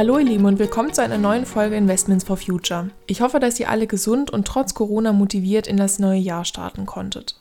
Hallo 0.00 0.16
ihr 0.16 0.24
Lieben 0.24 0.46
und 0.46 0.58
willkommen 0.58 0.94
zu 0.94 1.02
einer 1.02 1.18
neuen 1.18 1.44
Folge 1.44 1.76
Investments 1.76 2.24
for 2.24 2.38
Future. 2.38 2.88
Ich 3.06 3.20
hoffe, 3.20 3.38
dass 3.38 3.60
ihr 3.60 3.68
alle 3.68 3.86
gesund 3.86 4.30
und 4.30 4.46
trotz 4.46 4.72
Corona 4.72 5.12
motiviert 5.12 5.66
in 5.66 5.76
das 5.76 5.98
neue 5.98 6.18
Jahr 6.18 6.46
starten 6.46 6.86
konntet. 6.86 7.36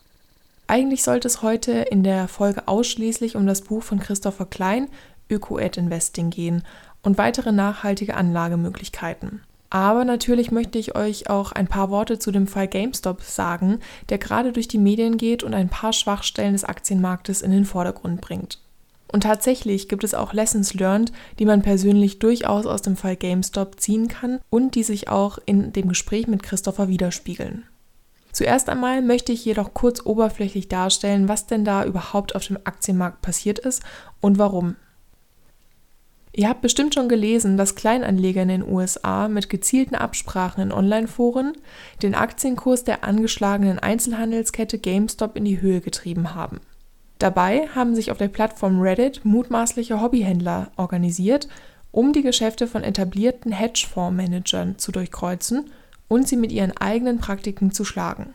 Eigentlich 0.68 1.04
sollte 1.04 1.29
es 1.29 1.42
heute 1.42 1.72
in 1.72 2.04
der 2.04 2.28
Folge 2.28 2.68
ausschließlich 2.68 3.37
um 3.37 3.47
das 3.47 3.62
Buch 3.62 3.82
von 3.82 4.00
Christopher 4.00 4.46
Klein 4.46 4.90
Öko-Ad 5.29 5.79
Investing 5.79 6.32
gehen 6.32 6.64
und 7.01 7.18
weitere 7.18 7.54
nachhaltige 7.54 8.15
Anlagemöglichkeiten. 8.15 9.41
Aber 9.69 10.04
natürlich 10.04 10.51
möchte 10.51 10.79
ich 10.79 10.97
euch 10.97 11.29
auch 11.29 11.54
ein 11.54 11.68
paar 11.68 11.90
Worte 11.90 12.19
zu 12.19 12.29
dem 12.29 12.46
Fall 12.46 12.68
GameStop 12.68 13.22
sagen, 13.22 13.79
der 14.10 14.18
gerade 14.18 14.51
durch 14.51 14.68
die 14.68 14.79
Medien 14.79 15.15
geht 15.15 15.44
und 15.44 15.54
ein 15.54 15.69
paar 15.69 15.94
Schwachstellen 15.94 16.52
des 16.52 16.66
Aktienmarktes 16.66 17.41
in 17.41 17.52
den 17.52 17.64
Vordergrund 17.64 18.20
bringt. 18.20 18.60
Und 19.12 19.23
tatsächlich 19.23 19.90
gibt 19.90 20.04
es 20.04 20.13
auch 20.13 20.34
Lessons 20.34 20.73
learned, 20.76 21.12
die 21.40 21.45
man 21.45 21.63
persönlich 21.63 22.20
durchaus 22.20 22.66
aus 22.66 22.84
dem 22.84 22.95
Fall 22.95 23.16
GameStop 23.16 23.80
ziehen 23.80 24.08
kann 24.08 24.40
und 24.50 24.76
die 24.76 24.84
sich 24.84 25.09
auch 25.09 25.40
in 25.45 25.73
dem 25.73 25.90
Gespräch 25.90 26.27
mit 26.27 26.44
Christopher 26.44 26.88
widerspiegeln. 26.88 27.64
Zuerst 28.31 28.70
einmal 28.70 29.02
möchte 29.02 29.31
ich 29.31 29.44
jedoch 29.44 29.73
kurz 29.73 30.05
oberflächlich 30.05 30.67
darstellen, 30.67 31.27
was 31.27 31.48
denn 31.48 31.66
da 31.66 31.84
überhaupt 31.84 32.36
auf 32.36 32.45
dem 32.45 32.58
Aktienmarkt 32.64 33.22
passiert 33.22 33.58
ist 33.58 33.81
und 34.22 34.38
warum. 34.38 34.76
Ihr 36.31 36.48
habt 36.48 36.62
bestimmt 36.62 36.94
schon 36.94 37.09
gelesen, 37.09 37.58
dass 37.58 37.76
Kleinanleger 37.76 38.44
in 38.44 38.50
den 38.50 38.64
USA 38.64 39.28
mit 39.28 39.50
gezielten 39.50 39.95
Absprachen 39.95 40.62
in 40.62 40.72
Online-Foren 40.72 41.53
den 42.03 42.14
Aktienkurs 42.14 42.84
der 42.84 43.03
angeschlagenen 43.03 43.80
Einzelhandelskette 43.80 44.78
GameStop 44.78 45.36
in 45.36 45.45
die 45.45 45.59
Höhe 45.59 45.81
getrieben 45.81 46.36
haben. 46.36 46.62
Dabei 47.20 47.68
haben 47.76 47.96
sich 47.96 48.12
auf 48.12 48.18
der 48.18 48.30
Plattform 48.30 48.82
Reddit 48.82 49.25
mutmaßliche 49.25 50.02
Hobbyhändler 50.02 50.72
organisiert, 50.78 51.50
um 51.92 52.14
die 52.14 52.22
Geschäfte 52.22 52.66
von 52.66 52.84
etablierten 52.84 53.52
Hedgefondsmanagern 53.52 54.78
zu 54.78 54.92
durchkreuzen 54.92 55.70
und 56.08 56.28
sie 56.28 56.38
mit 56.38 56.52
ihren 56.52 56.75
eigenen 56.78 57.20
Praktiken 57.20 57.72
zu 57.72 57.84
schlagen. 57.84 58.34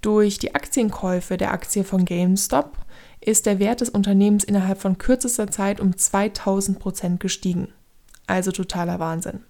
Durch 0.00 0.38
die 0.38 0.54
Aktienkäufe 0.54 1.36
der 1.36 1.52
Aktie 1.52 1.84
von 1.84 2.04
GameStop 2.04 2.72
ist 3.20 3.46
der 3.46 3.58
Wert 3.58 3.80
des 3.80 3.90
Unternehmens 3.90 4.44
innerhalb 4.44 4.80
von 4.80 4.98
kürzester 4.98 5.50
Zeit 5.50 5.80
um 5.80 5.96
2000 5.96 6.78
Prozent 6.78 7.20
gestiegen. 7.20 7.68
Also 8.26 8.50
totaler 8.50 8.98
Wahnsinn. 8.98 9.44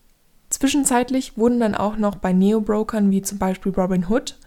Zwischenzeitlich 0.50 1.36
wurden 1.36 1.60
dann 1.60 1.74
auch 1.74 1.96
noch 1.96 2.16
bei 2.16 2.32
Neobrokern 2.32 3.10
wie 3.10 3.22
zum 3.22 3.38
Beispiel 3.38 3.72
Robinhood 3.72 4.38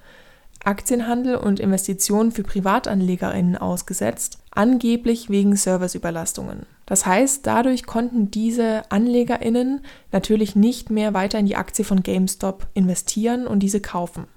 Aktienhandel 0.69 1.35
und 1.35 1.59
Investitionen 1.59 2.31
für 2.31 2.43
PrivatanlegerInnen 2.43 3.57
ausgesetzt, 3.57 4.37
angeblich 4.51 5.27
wegen 5.27 5.55
Serviceüberlastungen. 5.55 6.67
Das 6.85 7.07
heißt, 7.07 7.47
dadurch 7.47 7.87
konnten 7.87 8.29
diese 8.29 8.83
AnlegerInnen 8.91 9.81
natürlich 10.11 10.55
nicht 10.55 10.91
mehr 10.91 11.15
weiter 11.15 11.39
in 11.39 11.47
die 11.47 11.55
Aktie 11.55 11.83
von 11.83 12.03
GameStop 12.03 12.67
investieren 12.75 13.47
und 13.47 13.61
diese 13.61 13.81
kaufen. 13.81 14.27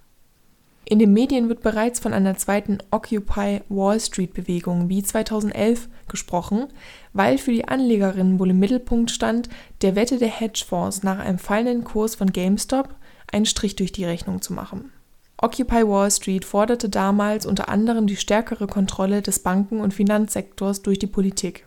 In 0.86 0.98
den 0.98 1.12
Medien 1.12 1.50
wird 1.50 1.60
bereits 1.60 2.00
von 2.00 2.14
einer 2.14 2.36
zweiten 2.38 2.78
Occupy 2.90 3.60
Wall 3.68 4.00
Street 4.00 4.32
Bewegung 4.32 4.88
wie 4.88 5.02
2011 5.02 5.88
gesprochen, 6.08 6.68
weil 7.12 7.36
für 7.36 7.52
die 7.52 7.68
Anlegerinnen 7.68 8.38
wohl 8.38 8.50
im 8.50 8.58
Mittelpunkt 8.58 9.10
stand, 9.10 9.50
der 9.82 9.96
Wette 9.96 10.16
der 10.16 10.28
Hedgefonds 10.28 11.02
nach 11.02 11.18
einem 11.18 11.38
fallenden 11.38 11.84
Kurs 11.84 12.14
von 12.14 12.32
GameStop 12.32 12.94
einen 13.30 13.46
Strich 13.46 13.76
durch 13.76 13.92
die 13.92 14.06
Rechnung 14.06 14.40
zu 14.40 14.54
machen. 14.54 14.90
Occupy 15.42 15.86
Wall 15.88 16.08
Street 16.10 16.44
forderte 16.44 16.88
damals 16.88 17.46
unter 17.46 17.68
anderem 17.68 18.06
die 18.06 18.16
stärkere 18.16 18.68
Kontrolle 18.68 19.22
des 19.22 19.40
Banken- 19.40 19.80
und 19.80 19.92
Finanzsektors 19.92 20.82
durch 20.82 21.00
die 21.00 21.08
Politik. 21.08 21.66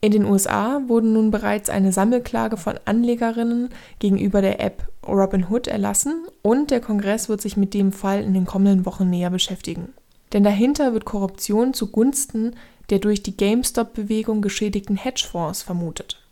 In 0.00 0.12
den 0.12 0.24
USA 0.24 0.80
wurde 0.86 1.08
nun 1.08 1.30
bereits 1.30 1.68
eine 1.68 1.92
Sammelklage 1.92 2.56
von 2.56 2.80
Anlegerinnen 2.86 3.68
gegenüber 3.98 4.40
der 4.40 4.60
App 4.60 4.88
Robinhood 5.06 5.66
erlassen 5.66 6.24
und 6.40 6.70
der 6.70 6.80
Kongress 6.80 7.28
wird 7.28 7.42
sich 7.42 7.58
mit 7.58 7.74
dem 7.74 7.92
Fall 7.92 8.22
in 8.22 8.32
den 8.32 8.46
kommenden 8.46 8.86
Wochen 8.86 9.10
näher 9.10 9.30
beschäftigen. 9.30 9.92
Denn 10.32 10.42
dahinter 10.42 10.94
wird 10.94 11.04
Korruption 11.04 11.74
zugunsten 11.74 12.56
der 12.90 12.98
durch 12.98 13.22
die 13.22 13.36
GameStop-Bewegung 13.36 14.42
geschädigten 14.42 14.96
Hedgefonds 14.96 15.62
vermutet. 15.62 16.23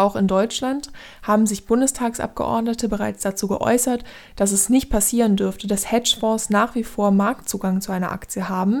Auch 0.00 0.16
in 0.16 0.28
Deutschland 0.28 0.90
haben 1.22 1.46
sich 1.46 1.66
Bundestagsabgeordnete 1.66 2.88
bereits 2.88 3.22
dazu 3.22 3.48
geäußert, 3.48 4.02
dass 4.34 4.50
es 4.50 4.70
nicht 4.70 4.88
passieren 4.88 5.36
dürfte, 5.36 5.66
dass 5.66 5.92
Hedgefonds 5.92 6.48
nach 6.48 6.74
wie 6.74 6.84
vor 6.84 7.10
Marktzugang 7.10 7.82
zu 7.82 7.92
einer 7.92 8.10
Aktie 8.10 8.48
haben, 8.48 8.80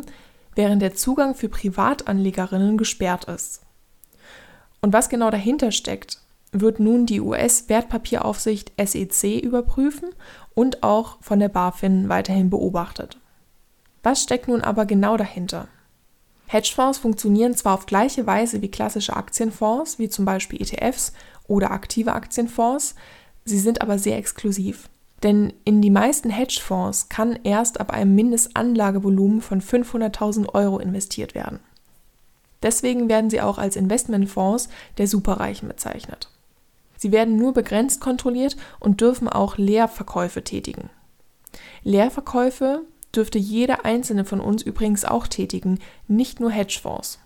während 0.54 0.80
der 0.80 0.94
Zugang 0.94 1.34
für 1.34 1.50
Privatanlegerinnen 1.50 2.78
gesperrt 2.78 3.26
ist. 3.26 3.60
Und 4.80 4.94
was 4.94 5.10
genau 5.10 5.30
dahinter 5.30 5.72
steckt, 5.72 6.22
wird 6.52 6.80
nun 6.80 7.04
die 7.04 7.20
US-Wertpapieraufsicht 7.20 8.72
SEC 8.82 9.42
überprüfen 9.42 10.08
und 10.54 10.82
auch 10.82 11.18
von 11.20 11.38
der 11.38 11.50
BaFin 11.50 12.08
weiterhin 12.08 12.48
beobachtet. 12.48 13.18
Was 14.02 14.22
steckt 14.22 14.48
nun 14.48 14.62
aber 14.62 14.86
genau 14.86 15.18
dahinter? 15.18 15.68
Hedgefonds 16.52 16.98
funktionieren 16.98 17.54
zwar 17.54 17.74
auf 17.74 17.86
gleiche 17.86 18.26
Weise 18.26 18.60
wie 18.60 18.72
klassische 18.72 19.14
Aktienfonds, 19.14 20.00
wie 20.00 20.08
zum 20.08 20.24
Beispiel 20.24 20.60
ETFs 20.60 21.12
oder 21.46 21.70
aktive 21.70 22.12
Aktienfonds, 22.12 22.96
sie 23.44 23.60
sind 23.60 23.82
aber 23.82 24.00
sehr 24.00 24.18
exklusiv. 24.18 24.88
Denn 25.22 25.52
in 25.64 25.80
die 25.80 25.90
meisten 25.90 26.28
Hedgefonds 26.28 27.08
kann 27.08 27.38
erst 27.44 27.78
ab 27.78 27.92
einem 27.92 28.16
Mindestanlagevolumen 28.16 29.42
von 29.42 29.62
500.000 29.62 30.52
Euro 30.52 30.80
investiert 30.80 31.36
werden. 31.36 31.60
Deswegen 32.64 33.08
werden 33.08 33.30
sie 33.30 33.40
auch 33.40 33.58
als 33.58 33.76
Investmentfonds 33.76 34.70
der 34.98 35.06
Superreichen 35.06 35.68
bezeichnet. 35.68 36.30
Sie 36.96 37.12
werden 37.12 37.36
nur 37.36 37.52
begrenzt 37.52 38.00
kontrolliert 38.00 38.56
und 38.80 39.00
dürfen 39.00 39.28
auch 39.28 39.56
Leerverkäufe 39.56 40.42
tätigen. 40.42 40.90
Leerverkäufe 41.84 42.82
dürfte 43.14 43.38
jeder 43.38 43.84
einzelne 43.84 44.24
von 44.24 44.40
uns 44.40 44.62
übrigens 44.62 45.04
auch 45.04 45.26
tätigen, 45.26 45.78
nicht 46.08 46.40
nur 46.40 46.50
Hedgefonds. 46.50 47.18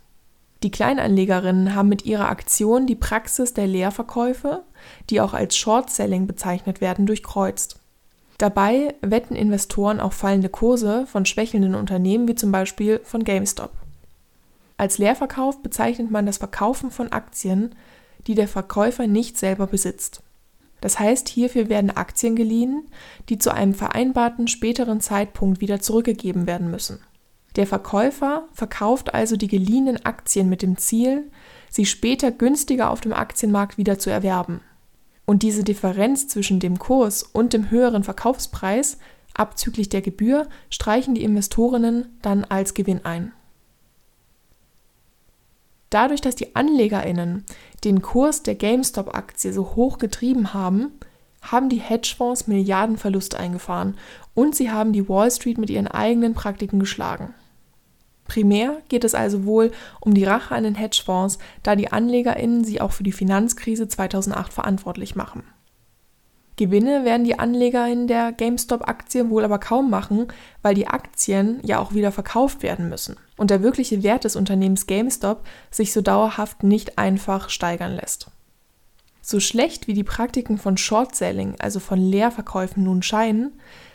Die 0.63 0.71
Kleinanlegerinnen 0.71 1.75
haben 1.75 1.91
mit 1.91 2.07
ihrer 2.07 2.31
Aktion 2.31 2.87
die 2.87 2.95
Praxis 2.95 3.53
der 3.53 3.67
Leerverkäufe, 3.67 4.63
die 5.11 5.21
auch 5.21 5.35
als 5.35 5.57
Short 5.57 5.91
Selling 5.91 6.27
bezeichnet 6.27 6.81
werden, 6.81 7.05
durchkreuzt. 7.05 7.79
Dabei 8.39 8.95
wetten 9.01 9.37
Investoren 9.37 10.01
auf 10.01 10.15
fallende 10.15 10.49
Kurse 10.49 11.07
von 11.07 11.27
schwächelnden 11.27 11.75
Unternehmen 11.75 12.27
wie 12.27 12.35
zum 12.35 12.51
Beispiel 12.51 13.01
von 13.05 13.25
GameStop. 13.25 13.71
Als 14.77 14.99
Leerverkauf 14.99 15.63
bezeichnet 15.63 16.11
man 16.11 16.27
das 16.27 16.39
Verkaufen 16.39 16.91
von 16.91 17.13
Aktien, 17.13 17.75
die 18.27 18.35
der 18.35 18.49
Verkäufer 18.49 19.07
nicht 19.07 19.39
selber 19.39 19.67
besitzt. 19.67 20.24
Das 20.85 20.99
heißt, 20.99 21.31
hierfür 21.31 21.71
werden 21.71 21.97
Aktien 21.97 22.37
geliehen, 22.37 22.83
die 23.31 23.39
zu 23.39 23.55
einem 23.55 23.73
vereinbarten 23.73 24.49
späteren 24.49 25.01
Zeitpunkt 25.01 25.63
wieder 25.63 25.81
zurückgegeben 25.81 26.47
werden 26.47 26.71
müssen. 26.71 26.99
Der 27.57 27.67
Verkäufer 27.67 28.45
verkauft 28.53 29.15
also 29.15 29.39
die 29.39 29.49
geliehenen 29.49 30.05
Aktien 30.05 30.51
mit 30.51 30.61
dem 30.61 30.77
Ziel, 30.77 31.31
sie 31.71 31.87
später 31.87 32.31
günstiger 32.31 32.91
auf 32.91 33.01
dem 33.01 33.15
Aktienmarkt 33.15 33.79
wieder 33.79 33.99
zu 33.99 34.11
erwerben. 34.11 34.61
Und 35.25 35.43
diese 35.43 35.65
Differenz 35.65 36.29
zwischen 36.29 36.61
dem 36.61 36.79
Kurs 36.79 37.23
und 37.23 37.55
dem 37.55 37.71
höheren 37.71 38.05
Verkaufspreis 38.05 38.99
abzüglich 39.33 39.89
der 39.89 40.03
Gebühr 40.03 40.49
streichen 40.69 41.15
die 41.15 41.25
Investorinnen 41.25 42.15
dann 42.21 42.45
als 42.45 42.75
Gewinn 42.75 43.07
ein. 43.07 43.33
Dadurch, 45.91 46.21
dass 46.21 46.35
die 46.35 46.57
AnlegerInnen 46.57 47.45
den 47.85 48.03
Kurs 48.03 48.43
der 48.43 48.55
GameStop-Aktie 48.55 49.53
so 49.53 49.77
hoch 49.77 49.99
getrieben 49.99 50.53
haben, 50.55 50.93
haben 51.43 51.69
die 51.69 51.81
Hedgefonds 51.81 52.47
Milliardenverluste 52.47 53.39
eingefahren 53.39 53.97
und 54.35 54.57
sie 54.57 54.71
haben 54.71 54.93
die 54.93 55.09
Wall 55.09 55.31
Street 55.31 55.59
mit 55.59 55.71
ihren 55.71 55.89
eigenen 55.89 56.35
Praktiken 56.35 56.81
geschlagen. 56.81 57.35
Primär 58.27 58.81
geht 58.89 59.05
es 59.05 59.15
also 59.15 59.45
wohl 59.45 59.71
um 60.01 60.15
die 60.15 60.25
Rache 60.25 60.55
an 60.55 60.65
den 60.65 60.75
Hedgefonds, 60.75 61.39
da 61.63 61.77
die 61.77 61.93
AnlegerInnen 61.93 62.65
sie 62.65 62.81
auch 62.81 62.93
für 62.93 63.03
die 63.03 63.13
Finanzkrise 63.13 63.87
2008 63.87 64.53
verantwortlich 64.53 65.15
machen. 65.15 65.45
Gewinne 66.57 67.05
werden 67.05 67.25
die 67.25 67.39
Anleger 67.39 67.87
in 67.87 68.07
der 68.07 68.33
GameStop-Aktie 68.33 69.29
wohl 69.29 69.45
aber 69.45 69.59
kaum 69.59 69.91
machen, 69.91 70.29
weil 70.63 70.75
die 70.75 70.87
Aktien 70.87 71.61
ja 71.63 71.81
auch 71.81 71.93
wieder 71.93 72.13
verkauft 72.13 72.63
werden 72.63 72.89
müssen 72.89 73.17
und 73.37 73.51
der 73.51 73.63
wirkliche 73.63 74.03
Wert 74.03 74.25
des 74.25 74.37
Unternehmens 74.37 74.87
GameStop 74.87 75.45
sich 75.71 75.93
so 75.93 76.01
dauerhaft 76.01 76.63
nicht 76.63 76.99
einfach 76.99 77.51
steigern 77.51 77.95
lässt. 77.95 78.31
So 79.23 79.41
schlecht 79.41 79.87
wie 79.87 79.95
die 79.95 80.05
Praktiken 80.05 80.59
von 80.59 80.77
Short-Selling, 80.77 81.57
also 81.59 81.81
von 81.81 81.99
Leerverkäufen 81.99 82.85
nun 82.85 83.03
scheinen, 83.03 83.53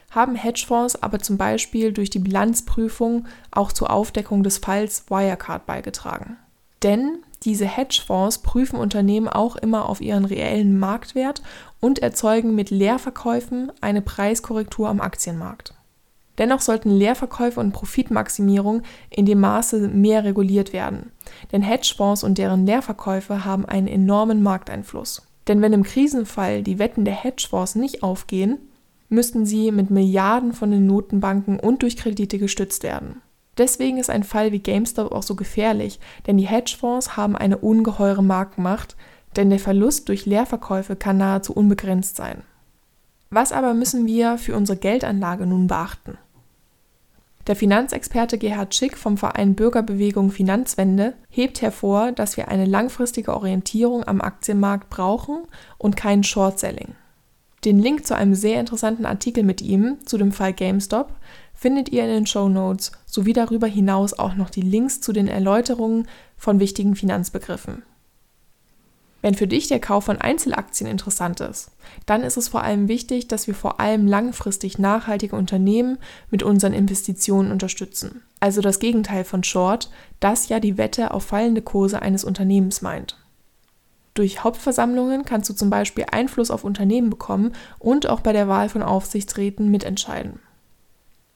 haben 0.09 0.35
Hedgefonds 0.35 1.01
aber 1.01 1.19
zum 1.19 1.37
Beispiel 1.37 1.93
durch 1.93 2.09
die 2.09 2.19
Bilanzprüfung 2.19 3.27
auch 3.51 3.71
zur 3.71 3.91
Aufdeckung 3.91 4.43
des 4.43 4.57
Falls 4.57 5.09
Wirecard 5.09 5.65
beigetragen. 5.67 6.37
Denn 6.81 7.19
diese 7.43 7.65
Hedgefonds 7.65 8.39
prüfen 8.39 8.79
Unternehmen 8.79 9.27
auch 9.27 9.55
immer 9.55 9.87
auf 9.87 10.01
ihren 10.01 10.25
reellen 10.25 10.77
Marktwert 10.79 11.41
und 11.79 11.99
erzeugen 11.99 12.55
mit 12.55 12.69
Leerverkäufen 12.69 13.71
eine 13.81 14.01
Preiskorrektur 14.01 14.89
am 14.89 14.99
Aktienmarkt. 14.99 15.73
Dennoch 16.39 16.61
sollten 16.61 16.89
Leerverkäufe 16.89 17.59
und 17.59 17.73
Profitmaximierung 17.73 18.81
in 19.09 19.25
dem 19.25 19.41
Maße 19.41 19.89
mehr 19.89 20.23
reguliert 20.23 20.73
werden, 20.73 21.11
denn 21.51 21.61
Hedgefonds 21.61 22.23
und 22.23 22.37
deren 22.37 22.65
Leerverkäufe 22.65 23.43
haben 23.45 23.65
einen 23.65 23.87
enormen 23.87 24.41
Markteinfluss. 24.41 25.27
Denn 25.47 25.61
wenn 25.61 25.73
im 25.73 25.83
Krisenfall 25.83 26.63
die 26.63 26.79
Wetten 26.79 27.03
der 27.03 27.13
Hedgefonds 27.13 27.75
nicht 27.75 28.03
aufgehen, 28.03 28.57
müssten 29.09 29.45
sie 29.45 29.71
mit 29.71 29.89
Milliarden 29.89 30.53
von 30.53 30.71
den 30.71 30.85
Notenbanken 30.85 31.59
und 31.59 31.81
durch 31.81 31.97
Kredite 31.97 32.39
gestützt 32.39 32.83
werden. 32.83 33.21
Deswegen 33.57 33.97
ist 33.97 34.09
ein 34.09 34.23
Fall 34.23 34.53
wie 34.53 34.59
GameStop 34.59 35.11
auch 35.11 35.23
so 35.23 35.35
gefährlich, 35.35 35.99
denn 36.25 36.37
die 36.37 36.47
Hedgefonds 36.47 37.17
haben 37.17 37.35
eine 37.35 37.57
ungeheure 37.57 38.23
Marktmacht, 38.23 38.95
denn 39.35 39.49
der 39.49 39.59
Verlust 39.59 40.07
durch 40.07 40.25
Leerverkäufe 40.25 40.95
kann 40.95 41.17
nahezu 41.17 41.53
unbegrenzt 41.53 42.15
sein. 42.15 42.43
Was 43.29 43.51
aber 43.51 43.73
müssen 43.73 44.07
wir 44.07 44.37
für 44.37 44.55
unsere 44.55 44.77
Geldanlage 44.77 45.45
nun 45.45 45.67
beachten? 45.67 46.17
Der 47.47 47.55
Finanzexperte 47.55 48.37
Gerhard 48.37 48.75
Schick 48.75 48.97
vom 48.97 49.17
Verein 49.17 49.55
Bürgerbewegung 49.55 50.29
Finanzwende 50.29 51.15
hebt 51.29 51.61
hervor, 51.61 52.11
dass 52.11 52.37
wir 52.37 52.47
eine 52.47 52.65
langfristige 52.65 53.33
Orientierung 53.33 54.03
am 54.03 54.21
Aktienmarkt 54.21 54.89
brauchen 54.89 55.43
und 55.77 55.95
kein 55.95 56.23
Short-Selling. 56.23 56.95
Den 57.65 57.79
Link 57.79 58.05
zu 58.05 58.15
einem 58.15 58.35
sehr 58.35 58.59
interessanten 58.59 59.05
Artikel 59.05 59.43
mit 59.43 59.61
ihm 59.61 59.97
zu 60.05 60.17
dem 60.17 60.31
Fall 60.31 60.53
GameStop 60.53 61.11
findet 61.53 61.89
ihr 61.89 62.03
in 62.03 62.09
den 62.09 62.25
Show 62.25 62.47
Notes 62.47 62.91
sowie 63.05 63.33
darüber 63.33 63.67
hinaus 63.67 64.17
auch 64.17 64.35
noch 64.35 64.49
die 64.49 64.61
Links 64.61 65.01
zu 65.01 65.11
den 65.11 65.27
Erläuterungen 65.27 66.07
von 66.37 66.59
wichtigen 66.59 66.95
Finanzbegriffen. 66.95 67.83
Wenn 69.21 69.33
für 69.33 69.47
dich 69.47 69.67
der 69.67 69.79
Kauf 69.79 70.05
von 70.05 70.21
Einzelaktien 70.21 70.89
interessant 70.89 71.41
ist, 71.41 71.71
dann 72.05 72.23
ist 72.23 72.37
es 72.37 72.47
vor 72.47 72.63
allem 72.63 72.87
wichtig, 72.87 73.27
dass 73.27 73.47
wir 73.47 73.55
vor 73.55 73.79
allem 73.79 74.07
langfristig 74.07 74.79
nachhaltige 74.79 75.35
Unternehmen 75.35 75.97
mit 76.31 76.41
unseren 76.41 76.73
Investitionen 76.73 77.51
unterstützen. 77.51 78.21
Also 78.39 78.61
das 78.61 78.79
Gegenteil 78.79 79.25
von 79.25 79.43
Short, 79.43 79.89
das 80.19 80.47
ja 80.47 80.59
die 80.59 80.77
Wette 80.77 81.11
auf 81.11 81.25
fallende 81.25 81.61
Kurse 81.61 82.01
eines 82.01 82.23
Unternehmens 82.23 82.81
meint. 82.81 83.17
Durch 84.13 84.43
Hauptversammlungen 84.43 85.25
kannst 85.25 85.49
du 85.49 85.53
zum 85.53 85.69
Beispiel 85.69 86.05
Einfluss 86.11 86.51
auf 86.51 86.63
Unternehmen 86.63 87.09
bekommen 87.09 87.53
und 87.77 88.07
auch 88.07 88.21
bei 88.21 88.33
der 88.33 88.47
Wahl 88.47 88.69
von 88.69 88.83
Aufsichtsräten 88.83 89.69
mitentscheiden. 89.69 90.39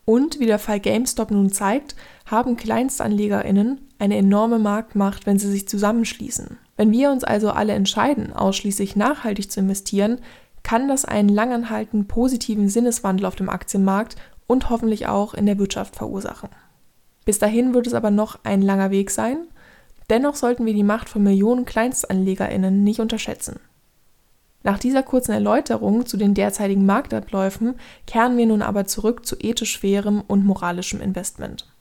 Und 0.05 0.39
wie 0.39 0.45
der 0.45 0.59
Fall 0.59 0.79
GameStop 0.79 1.31
nun 1.31 1.49
zeigt, 1.51 1.95
haben 2.25 2.57
KleinstanlegerInnen 2.57 3.79
eine 3.99 4.17
enorme 4.17 4.59
Marktmacht, 4.59 5.25
wenn 5.25 5.39
sie 5.39 5.49
sich 5.49 5.67
zusammenschließen. 5.67 6.57
Wenn 6.75 6.91
wir 6.91 7.11
uns 7.11 7.23
also 7.23 7.51
alle 7.51 7.73
entscheiden, 7.73 8.33
ausschließlich 8.33 8.95
nachhaltig 8.95 9.51
zu 9.51 9.59
investieren, 9.59 10.19
kann 10.63 10.87
das 10.87 11.05
einen 11.05 11.29
langanhaltenden 11.29 12.07
positiven 12.07 12.69
Sinneswandel 12.69 13.25
auf 13.25 13.35
dem 13.35 13.49
Aktienmarkt 13.49 14.15
und 14.47 14.69
hoffentlich 14.69 15.07
auch 15.07 15.33
in 15.33 15.45
der 15.45 15.59
Wirtschaft 15.59 15.95
verursachen. 15.95 16.49
Bis 17.25 17.39
dahin 17.39 17.73
wird 17.73 17.87
es 17.87 17.93
aber 17.93 18.11
noch 18.11 18.39
ein 18.43 18.61
langer 18.61 18.91
Weg 18.91 19.11
sein. 19.11 19.47
Dennoch 20.09 20.35
sollten 20.35 20.65
wir 20.65 20.73
die 20.73 20.83
Macht 20.83 21.09
von 21.09 21.23
Millionen 21.23 21.65
KleinstanlegerInnen 21.65 22.83
nicht 22.83 22.99
unterschätzen. 22.99 23.59
Nach 24.63 24.79
dieser 24.79 25.03
kurzen 25.03 25.33
Erläuterung 25.33 26.05
zu 26.05 26.17
den 26.17 26.33
derzeitigen 26.33 26.85
Marktabläufen 26.85 27.75
kehren 28.07 28.37
wir 28.37 28.45
nun 28.45 28.61
aber 28.61 28.85
zurück 28.85 29.25
zu 29.25 29.35
ethisch 29.37 29.79
fairem 29.79 30.21
und 30.21 30.45
moralischem 30.45 31.01
Investment. 31.01 31.72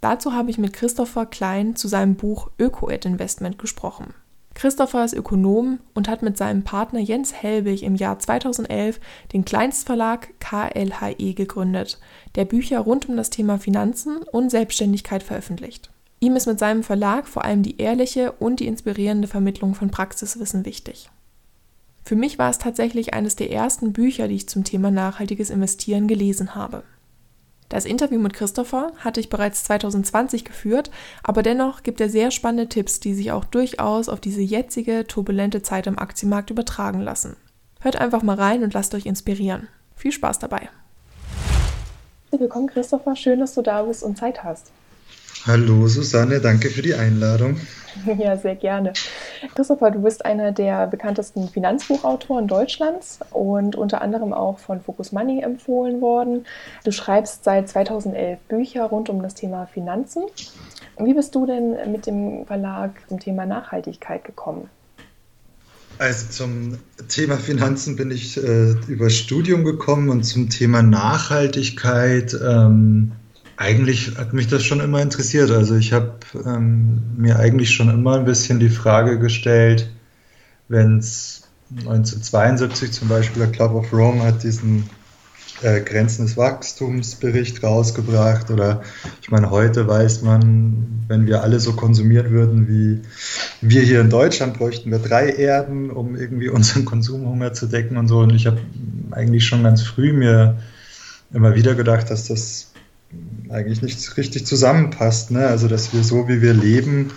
Dazu 0.00 0.32
habe 0.32 0.50
ich 0.50 0.58
mit 0.58 0.72
Christopher 0.72 1.26
Klein 1.26 1.74
zu 1.74 1.88
seinem 1.88 2.14
Buch 2.14 2.50
Öko-Ed 2.58 3.04
Investment 3.04 3.58
gesprochen. 3.58 4.14
Christopher 4.54 5.04
ist 5.04 5.14
Ökonom 5.14 5.78
und 5.94 6.08
hat 6.08 6.22
mit 6.22 6.36
seinem 6.36 6.64
Partner 6.64 6.98
Jens 6.98 7.32
Helbig 7.32 7.84
im 7.84 7.94
Jahr 7.94 8.18
2011 8.18 8.98
den 9.32 9.44
Kleinstverlag 9.44 10.34
KLHE 10.40 11.34
gegründet, 11.34 12.00
der 12.34 12.44
Bücher 12.44 12.80
rund 12.80 13.08
um 13.08 13.16
das 13.16 13.30
Thema 13.30 13.58
Finanzen 13.58 14.18
und 14.32 14.50
Selbstständigkeit 14.50 15.22
veröffentlicht. 15.22 15.90
Ihm 16.20 16.34
ist 16.34 16.46
mit 16.46 16.58
seinem 16.58 16.82
Verlag 16.82 17.28
vor 17.28 17.44
allem 17.44 17.62
die 17.62 17.78
ehrliche 17.78 18.32
und 18.32 18.58
die 18.58 18.66
inspirierende 18.66 19.28
Vermittlung 19.28 19.76
von 19.76 19.90
Praxiswissen 19.90 20.64
wichtig. 20.64 21.08
Für 22.04 22.16
mich 22.16 22.38
war 22.38 22.50
es 22.50 22.58
tatsächlich 22.58 23.14
eines 23.14 23.36
der 23.36 23.52
ersten 23.52 23.92
Bücher, 23.92 24.26
die 24.26 24.36
ich 24.36 24.48
zum 24.48 24.64
Thema 24.64 24.90
nachhaltiges 24.90 25.50
Investieren 25.50 26.08
gelesen 26.08 26.56
habe. 26.56 26.82
Das 27.68 27.84
Interview 27.84 28.18
mit 28.18 28.32
Christopher 28.32 28.92
hatte 28.98 29.20
ich 29.20 29.28
bereits 29.28 29.64
2020 29.64 30.44
geführt, 30.44 30.90
aber 31.22 31.42
dennoch 31.42 31.82
gibt 31.82 32.00
er 32.00 32.08
sehr 32.08 32.30
spannende 32.30 32.68
Tipps, 32.68 32.98
die 32.98 33.12
sich 33.12 33.30
auch 33.30 33.44
durchaus 33.44 34.08
auf 34.08 34.20
diese 34.20 34.40
jetzige 34.40 35.06
turbulente 35.06 35.60
Zeit 35.60 35.86
im 35.86 35.98
Aktienmarkt 35.98 36.48
übertragen 36.48 37.00
lassen. 37.00 37.36
Hört 37.80 37.96
einfach 37.96 38.22
mal 38.22 38.36
rein 38.36 38.62
und 38.62 38.72
lasst 38.72 38.94
euch 38.94 39.04
inspirieren. 39.04 39.68
Viel 39.96 40.12
Spaß 40.12 40.38
dabei. 40.38 40.70
Willkommen, 42.30 42.68
Christopher. 42.68 43.14
Schön, 43.16 43.40
dass 43.40 43.54
du 43.54 43.62
da 43.62 43.82
bist 43.82 44.02
und 44.02 44.16
Zeit 44.16 44.44
hast. 44.44 44.70
Hallo 45.46 45.88
Susanne, 45.88 46.40
danke 46.40 46.70
für 46.70 46.82
die 46.82 46.94
Einladung. 46.94 47.60
Ja, 48.18 48.36
sehr 48.36 48.56
gerne. 48.56 48.92
Christopher, 49.54 49.90
du 49.90 50.00
bist 50.00 50.24
einer 50.24 50.52
der 50.52 50.86
bekanntesten 50.86 51.48
Finanzbuchautoren 51.48 52.46
Deutschlands 52.46 53.20
und 53.30 53.76
unter 53.76 54.02
anderem 54.02 54.32
auch 54.32 54.58
von 54.58 54.80
Focus 54.80 55.12
Money 55.12 55.42
empfohlen 55.42 56.00
worden. 56.00 56.46
Du 56.84 56.92
schreibst 56.92 57.44
seit 57.44 57.68
2011 57.68 58.40
Bücher 58.48 58.84
rund 58.84 59.08
um 59.08 59.22
das 59.22 59.34
Thema 59.34 59.66
Finanzen. 59.66 60.24
Wie 60.98 61.14
bist 61.14 61.34
du 61.34 61.46
denn 61.46 61.76
mit 61.90 62.06
dem 62.06 62.44
Verlag 62.46 62.92
zum 63.08 63.20
Thema 63.20 63.46
Nachhaltigkeit 63.46 64.24
gekommen? 64.24 64.68
Also 65.98 66.28
zum 66.30 66.78
Thema 67.08 67.36
Finanzen 67.36 67.96
bin 67.96 68.10
ich 68.12 68.36
äh, 68.36 68.70
über 68.86 69.10
Studium 69.10 69.64
gekommen 69.64 70.10
und 70.10 70.22
zum 70.22 70.48
Thema 70.48 70.82
Nachhaltigkeit. 70.82 72.34
Ähm 72.34 73.12
eigentlich 73.58 74.16
hat 74.16 74.32
mich 74.32 74.46
das 74.46 74.64
schon 74.64 74.80
immer 74.80 75.02
interessiert. 75.02 75.50
Also 75.50 75.74
ich 75.74 75.92
habe 75.92 76.14
ähm, 76.46 77.02
mir 77.16 77.38
eigentlich 77.38 77.72
schon 77.72 77.90
immer 77.90 78.16
ein 78.16 78.24
bisschen 78.24 78.60
die 78.60 78.70
Frage 78.70 79.18
gestellt, 79.18 79.90
wenn 80.68 80.98
es 80.98 81.42
1972 81.70 82.92
zum 82.92 83.08
Beispiel 83.08 83.42
der 83.42 83.52
Club 83.52 83.74
of 83.74 83.92
Rome 83.92 84.22
hat 84.22 84.44
diesen 84.44 84.88
äh, 85.62 85.80
Grenzen 85.80 86.24
des 86.26 86.36
Wachstumsbericht 86.36 87.62
rausgebracht 87.64 88.50
oder 88.52 88.82
ich 89.20 89.30
meine, 89.30 89.50
heute 89.50 89.88
weiß 89.88 90.22
man, 90.22 91.04
wenn 91.08 91.26
wir 91.26 91.42
alle 91.42 91.58
so 91.58 91.72
konsumieren 91.72 92.30
würden 92.30 92.68
wie 92.68 93.00
wir 93.60 93.82
hier 93.82 94.00
in 94.00 94.08
Deutschland, 94.08 94.56
bräuchten 94.56 94.92
wir 94.92 95.00
drei 95.00 95.30
Erden, 95.30 95.90
um 95.90 96.14
irgendwie 96.14 96.48
unseren 96.48 96.84
Konsumhunger 96.84 97.54
zu 97.54 97.66
decken 97.66 97.96
und 97.96 98.06
so. 98.06 98.20
Und 98.20 98.34
ich 98.34 98.46
habe 98.46 98.60
eigentlich 99.10 99.46
schon 99.46 99.64
ganz 99.64 99.82
früh 99.82 100.12
mir 100.12 100.58
immer 101.32 101.56
wieder 101.56 101.74
gedacht, 101.74 102.08
dass 102.10 102.28
das 102.28 102.67
eigentlich 103.48 103.82
nicht 103.82 104.16
richtig 104.16 104.46
zusammenpasst. 104.46 105.30
Ne? 105.30 105.46
Also, 105.46 105.68
dass 105.68 105.92
wir 105.92 106.02
so, 106.04 106.28
wie 106.28 106.42
wir 106.42 106.54
leben, 106.54 107.12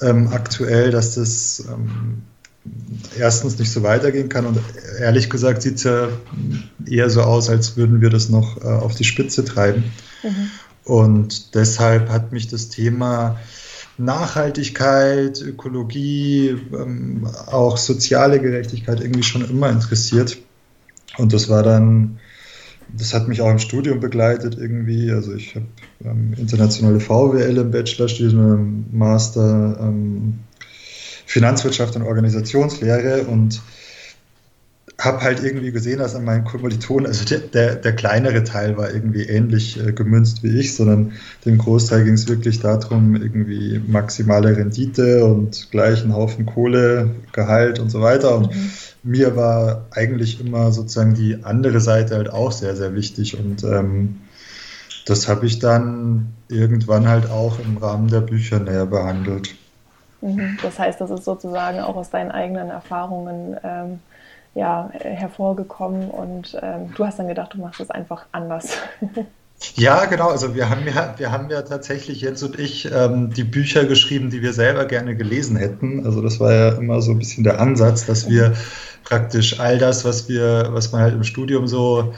ähm, 0.00 0.28
aktuell, 0.28 0.90
dass 0.90 1.14
das 1.14 1.64
ähm, 1.68 2.22
erstens 3.18 3.58
nicht 3.58 3.70
so 3.70 3.82
weitergehen 3.82 4.28
kann 4.28 4.46
und 4.46 4.58
ehrlich 4.98 5.28
gesagt 5.28 5.62
sieht 5.62 5.76
es 5.76 5.84
ja 5.84 6.08
eher 6.86 7.10
so 7.10 7.22
aus, 7.22 7.50
als 7.50 7.76
würden 7.76 8.00
wir 8.00 8.10
das 8.10 8.28
noch 8.28 8.62
äh, 8.62 8.66
auf 8.66 8.94
die 8.94 9.04
Spitze 9.04 9.44
treiben. 9.44 9.84
Mhm. 10.22 10.50
Und 10.84 11.54
deshalb 11.54 12.10
hat 12.10 12.32
mich 12.32 12.48
das 12.48 12.68
Thema 12.68 13.38
Nachhaltigkeit, 13.96 15.40
Ökologie, 15.40 16.56
ähm, 16.72 17.26
auch 17.46 17.76
soziale 17.76 18.40
Gerechtigkeit 18.40 19.00
irgendwie 19.00 19.22
schon 19.22 19.48
immer 19.48 19.70
interessiert. 19.70 20.38
Und 21.16 21.32
das 21.32 21.48
war 21.48 21.62
dann 21.62 22.18
das 22.92 23.14
hat 23.14 23.28
mich 23.28 23.40
auch 23.40 23.50
im 23.50 23.58
Studium 23.58 24.00
begleitet 24.00 24.56
irgendwie. 24.58 25.10
Also 25.10 25.34
ich 25.34 25.54
habe 25.54 25.66
ähm, 26.04 26.34
internationale 26.36 27.00
VWL 27.00 27.56
im 27.56 27.70
Bachelor, 27.70 28.08
studiert 28.08 28.34
Master 28.92 29.78
ähm, 29.80 30.40
Finanzwirtschaft 31.26 31.96
und 31.96 32.02
Organisationslehre 32.02 33.24
und 33.24 33.60
habe 34.98 35.22
halt 35.22 35.42
irgendwie 35.42 35.72
gesehen, 35.72 35.98
dass 35.98 36.14
an 36.14 36.24
meinen 36.24 36.44
Kommilitonen, 36.44 37.06
also 37.06 37.24
der, 37.24 37.40
der, 37.40 37.74
der 37.74 37.94
kleinere 37.94 38.44
Teil 38.44 38.76
war 38.76 38.92
irgendwie 38.92 39.24
ähnlich 39.24 39.78
äh, 39.84 39.92
gemünzt 39.92 40.42
wie 40.42 40.58
ich, 40.58 40.76
sondern 40.76 41.12
dem 41.44 41.58
Großteil 41.58 42.04
ging 42.04 42.14
es 42.14 42.28
wirklich 42.28 42.60
darum, 42.60 43.16
irgendwie 43.16 43.80
maximale 43.86 44.56
Rendite 44.56 45.24
und 45.24 45.70
gleichen 45.70 46.14
Haufen 46.14 46.46
Kohle, 46.46 47.10
Gehalt 47.32 47.80
und 47.80 47.90
so 47.90 48.00
weiter. 48.00 48.36
Und 48.36 48.54
mhm 48.54 48.70
mir 49.04 49.36
war 49.36 49.84
eigentlich 49.90 50.40
immer 50.40 50.72
sozusagen 50.72 51.14
die 51.14 51.44
andere 51.44 51.80
Seite 51.80 52.16
halt 52.16 52.32
auch 52.32 52.50
sehr, 52.50 52.74
sehr 52.74 52.94
wichtig. 52.94 53.38
Und 53.38 53.62
ähm, 53.62 54.20
das 55.06 55.28
habe 55.28 55.46
ich 55.46 55.58
dann 55.58 56.32
irgendwann 56.48 57.06
halt 57.06 57.30
auch 57.30 57.58
im 57.58 57.76
Rahmen 57.76 58.08
der 58.08 58.22
Bücher 58.22 58.58
näher 58.58 58.86
behandelt. 58.86 59.54
Mhm. 60.22 60.56
Das 60.62 60.78
heißt, 60.78 61.00
das 61.00 61.10
ist 61.10 61.24
sozusagen 61.24 61.80
auch 61.80 61.96
aus 61.96 62.10
deinen 62.10 62.30
eigenen 62.30 62.70
Erfahrungen 62.70 63.56
ähm, 63.62 64.00
ja, 64.54 64.90
hervorgekommen 64.92 66.10
und 66.10 66.56
ähm, 66.62 66.92
du 66.94 67.04
hast 67.04 67.18
dann 67.18 67.28
gedacht, 67.28 67.54
du 67.54 67.58
machst 67.58 67.80
es 67.80 67.90
einfach 67.90 68.26
anders. 68.32 68.76
Ja, 69.76 70.04
genau. 70.04 70.28
Also 70.28 70.54
wir 70.54 70.68
haben 70.68 70.82
ja, 70.86 71.14
wir 71.16 71.30
haben 71.30 71.48
ja 71.48 71.62
tatsächlich 71.62 72.20
Jens 72.20 72.42
und 72.42 72.58
ich 72.58 72.90
ähm, 72.92 73.30
die 73.30 73.44
Bücher 73.44 73.84
geschrieben, 73.84 74.28
die 74.30 74.42
wir 74.42 74.52
selber 74.52 74.84
gerne 74.84 75.16
gelesen 75.16 75.56
hätten. 75.56 76.04
Also 76.04 76.20
das 76.20 76.38
war 76.38 76.52
ja 76.52 76.68
immer 76.70 77.00
so 77.00 77.12
ein 77.12 77.18
bisschen 77.18 77.44
der 77.44 77.60
Ansatz, 77.60 78.04
dass 78.04 78.28
wir 78.28 78.54
praktisch 79.04 79.60
all 79.60 79.78
das, 79.78 80.04
was 80.04 80.28
wir, 80.28 80.68
was 80.72 80.92
man 80.92 81.02
halt 81.02 81.14
im 81.14 81.24
Studium 81.24 81.66
so 81.66 82.12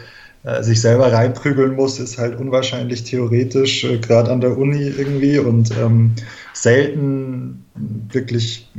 äh, 0.45 0.63
sich 0.63 0.81
selber 0.81 1.13
reinprügeln 1.13 1.75
muss, 1.75 1.99
ist 2.01 2.19
halt 2.19 2.39
unwahrscheinlich 2.39 3.05
theoretisch, 3.05 3.85
äh, 3.85 3.99
gerade 3.99 4.31
an 4.31 4.41
der 4.41 4.57
Uni 4.57 4.83
irgendwie 4.83 5.39
und 5.39 5.71
ähm, 5.77 6.13
selten 6.53 7.65
wirklich 7.75 8.71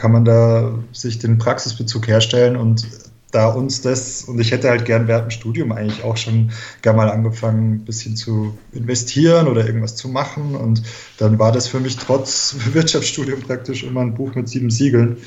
kann 0.00 0.12
man 0.12 0.24
da 0.24 0.78
sich 0.92 1.18
den 1.18 1.36
Praxisbezug 1.36 2.08
herstellen 2.08 2.56
und 2.56 2.88
da 3.32 3.48
uns 3.48 3.82
das, 3.82 4.22
und 4.22 4.40
ich 4.40 4.50
hätte 4.50 4.70
halt 4.70 4.86
gern 4.86 5.08
während 5.08 5.26
dem 5.26 5.30
Studium 5.30 5.72
eigentlich 5.72 6.02
auch 6.04 6.16
schon 6.16 6.52
gern 6.80 6.96
mal 6.96 7.10
angefangen, 7.10 7.74
ein 7.74 7.84
bisschen 7.84 8.16
zu 8.16 8.56
investieren 8.72 9.46
oder 9.46 9.66
irgendwas 9.66 9.96
zu 9.96 10.08
machen. 10.08 10.56
Und 10.56 10.82
dann 11.18 11.38
war 11.38 11.52
das 11.52 11.68
für 11.68 11.80
mich 11.80 11.98
trotz 11.98 12.56
Wirtschaftsstudium 12.72 13.42
praktisch 13.42 13.84
immer 13.84 14.00
ein 14.00 14.14
Buch 14.14 14.34
mit 14.34 14.48
sieben 14.48 14.70
Siegeln, 14.70 15.18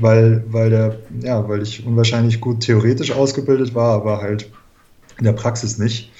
weil, 0.00 0.42
weil, 0.48 0.70
der, 0.70 0.98
ja, 1.20 1.46
weil 1.46 1.60
ich 1.60 1.86
unwahrscheinlich 1.86 2.40
gut 2.40 2.60
theoretisch 2.60 3.12
ausgebildet 3.12 3.74
war, 3.74 3.96
aber 3.96 4.22
halt 4.22 4.50
in 5.18 5.24
der 5.24 5.34
Praxis 5.34 5.76
nicht, 5.76 6.10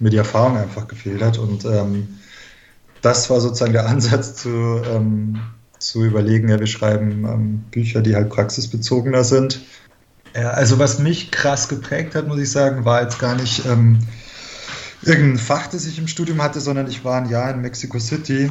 mir 0.00 0.10
die 0.10 0.16
Erfahrung 0.16 0.56
einfach 0.56 0.88
gefehlt 0.88 1.22
hat. 1.22 1.38
Und 1.38 1.64
ähm, 1.66 2.18
das 3.00 3.30
war 3.30 3.40
sozusagen 3.40 3.74
der 3.74 3.86
Ansatz 3.88 4.34
zu, 4.34 4.82
ähm, 4.92 5.38
zu 5.84 6.04
überlegen, 6.04 6.48
ja, 6.48 6.58
wir 6.58 6.66
schreiben 6.66 7.24
ähm, 7.24 7.64
Bücher, 7.70 8.02
die 8.02 8.14
halt 8.14 8.30
praxisbezogener 8.30 9.24
sind 9.24 9.60
ja, 10.34 10.50
also 10.50 10.78
was 10.78 10.98
mich 10.98 11.30
krass 11.30 11.68
geprägt 11.68 12.14
hat, 12.14 12.26
muss 12.26 12.40
ich 12.40 12.50
sagen, 12.50 12.84
war 12.84 13.02
jetzt 13.02 13.18
gar 13.18 13.36
nicht 13.36 13.64
ähm, 13.66 14.00
irgendein 15.02 15.38
Fach, 15.38 15.68
das 15.68 15.86
ich 15.86 15.98
im 15.98 16.08
Studium 16.08 16.42
hatte, 16.42 16.60
sondern 16.60 16.88
ich 16.88 17.04
war 17.04 17.20
ein 17.20 17.28
Jahr 17.28 17.50
in 17.52 17.60
Mexico 17.60 17.98
City, 17.98 18.50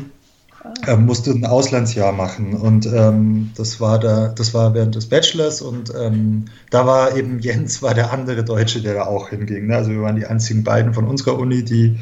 äh, 0.88 0.96
musste 0.96 1.32
ein 1.32 1.46
Auslandsjahr 1.46 2.14
machen 2.14 2.54
und 2.54 2.86
ähm, 2.86 3.52
das 3.56 3.82
war 3.82 4.00
da, 4.00 4.30
das 4.30 4.54
war 4.54 4.74
während 4.74 4.96
des 4.96 5.10
Bachelors 5.10 5.62
und 5.62 5.92
ähm, 5.94 6.46
da 6.70 6.86
war 6.86 7.18
eben 7.18 7.40
Jens 7.40 7.82
war 7.82 7.94
der 7.94 8.14
andere 8.14 8.46
Deutsche, 8.46 8.82
der 8.82 8.94
da 8.94 9.04
auch 9.04 9.30
hinging. 9.30 9.68
Ne? 9.68 9.76
Also 9.76 9.92
wir 9.92 10.02
waren 10.02 10.16
die 10.16 10.26
einzigen 10.26 10.64
beiden 10.64 10.94
von 10.94 11.06
unserer 11.06 11.38
Uni, 11.38 11.64
die 11.66 12.00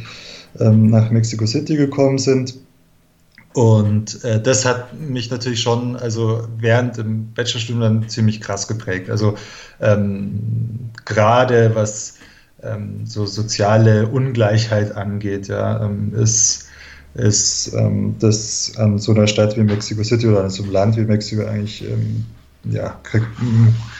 ähm, 0.59 0.91
nach 0.91 1.09
Mexico 1.09 1.47
City 1.47 1.75
gekommen 1.75 2.19
sind. 2.19 2.53
Und 3.53 4.23
äh, 4.23 4.41
das 4.41 4.65
hat 4.65 4.97
mich 4.97 5.29
natürlich 5.29 5.61
schon, 5.61 5.97
also 5.97 6.47
während 6.57 6.97
dem 6.97 7.33
Bachelorstudium 7.33 7.81
dann 7.81 8.09
ziemlich 8.09 8.39
krass 8.39 8.67
geprägt. 8.67 9.09
Also 9.09 9.35
ähm, 9.81 10.89
gerade 11.05 11.75
was 11.75 12.15
ähm, 12.63 13.05
so 13.05 13.25
soziale 13.25 14.07
Ungleichheit 14.07 14.95
angeht, 14.95 15.47
ja, 15.47 15.83
ähm, 15.83 16.13
ist, 16.15 16.67
ist 17.15 17.73
ähm, 17.73 18.15
das 18.19 18.73
an 18.77 18.99
so 18.99 19.13
einer 19.13 19.27
Stadt 19.27 19.57
wie 19.57 19.63
Mexico 19.63 20.03
City 20.03 20.27
oder 20.27 20.45
an 20.45 20.49
so 20.49 20.63
einem 20.63 20.71
Land 20.71 20.95
wie 20.95 21.01
Mexiko 21.01 21.45
eigentlich, 21.45 21.83
ähm, 21.83 22.25
ja, 22.63 22.99
kriegt, 23.03 23.27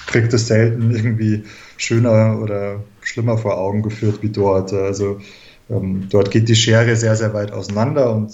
kriegt 0.08 0.32
selten 0.32 0.96
irgendwie 0.96 1.44
schöner 1.78 2.40
oder 2.40 2.82
schlimmer 3.02 3.38
vor 3.38 3.58
Augen 3.58 3.82
geführt 3.82 4.20
wie 4.22 4.30
dort. 4.30 4.72
Also 4.72 5.20
ähm, 5.72 6.08
dort 6.10 6.32
geht 6.32 6.50
die 6.50 6.56
Schere 6.56 6.96
sehr, 6.96 7.16
sehr 7.16 7.34
weit 7.34 7.52
auseinander 7.52 8.14
und 8.14 8.32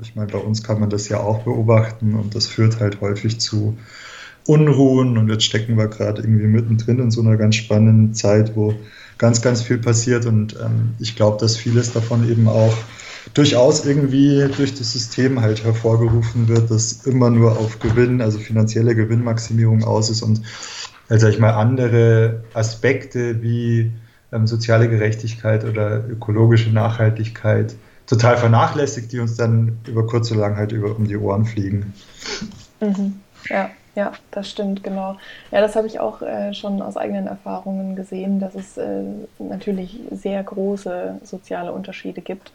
ich 0.00 0.16
meine, 0.16 0.32
bei 0.32 0.38
uns 0.38 0.62
kann 0.62 0.80
man 0.80 0.88
das 0.88 1.08
ja 1.08 1.20
auch 1.20 1.42
beobachten 1.42 2.14
und 2.14 2.34
das 2.34 2.46
führt 2.46 2.80
halt 2.80 3.00
häufig 3.00 3.38
zu 3.38 3.76
Unruhen 4.46 5.18
und 5.18 5.28
jetzt 5.28 5.44
stecken 5.44 5.76
wir 5.76 5.88
gerade 5.88 6.22
irgendwie 6.22 6.46
mittendrin 6.46 6.98
in 6.98 7.10
so 7.10 7.20
einer 7.20 7.36
ganz 7.36 7.56
spannenden 7.56 8.14
Zeit, 8.14 8.56
wo 8.56 8.74
ganz, 9.18 9.42
ganz 9.42 9.60
viel 9.60 9.78
passiert 9.78 10.24
und 10.24 10.56
ähm, 10.58 10.94
ich 10.98 11.16
glaube, 11.16 11.38
dass 11.38 11.56
vieles 11.56 11.92
davon 11.92 12.28
eben 12.28 12.48
auch 12.48 12.74
durchaus 13.34 13.84
irgendwie 13.84 14.48
durch 14.56 14.74
das 14.74 14.92
System 14.92 15.42
halt 15.42 15.62
hervorgerufen 15.62 16.48
wird, 16.48 16.70
das 16.70 17.04
immer 17.04 17.28
nur 17.28 17.58
auf 17.58 17.78
Gewinn, 17.78 18.22
also 18.22 18.38
finanzielle 18.38 18.94
Gewinnmaximierung 18.94 19.84
aus 19.84 20.08
ist 20.08 20.22
und 20.22 20.40
also 21.10 21.28
ich 21.28 21.38
mal 21.38 21.50
andere 21.50 22.44
Aspekte 22.54 23.42
wie 23.42 23.92
ähm, 24.32 24.46
soziale 24.46 24.88
Gerechtigkeit 24.88 25.64
oder 25.64 26.08
ökologische 26.08 26.70
Nachhaltigkeit 26.70 27.74
total 28.06 28.36
vernachlässigt, 28.36 29.12
die 29.12 29.20
uns 29.20 29.36
dann 29.36 29.78
über 29.86 30.06
kurz 30.06 30.30
oder 30.32 30.40
lang 30.40 30.56
halt 30.56 30.72
über 30.72 30.96
um 30.96 31.06
die 31.06 31.16
Ohren 31.16 31.44
fliegen. 31.44 31.94
Mhm. 32.80 33.20
Ja, 33.48 33.70
ja, 33.94 34.12
das 34.30 34.50
stimmt, 34.50 34.82
genau. 34.82 35.16
Ja, 35.50 35.60
das 35.60 35.76
habe 35.76 35.86
ich 35.86 36.00
auch 36.00 36.22
äh, 36.22 36.54
schon 36.54 36.80
aus 36.82 36.96
eigenen 36.96 37.26
Erfahrungen 37.26 37.96
gesehen, 37.96 38.40
dass 38.40 38.54
es 38.54 38.76
äh, 38.76 39.02
natürlich 39.38 40.00
sehr 40.10 40.42
große 40.42 41.20
soziale 41.24 41.72
Unterschiede 41.72 42.20
gibt 42.20 42.52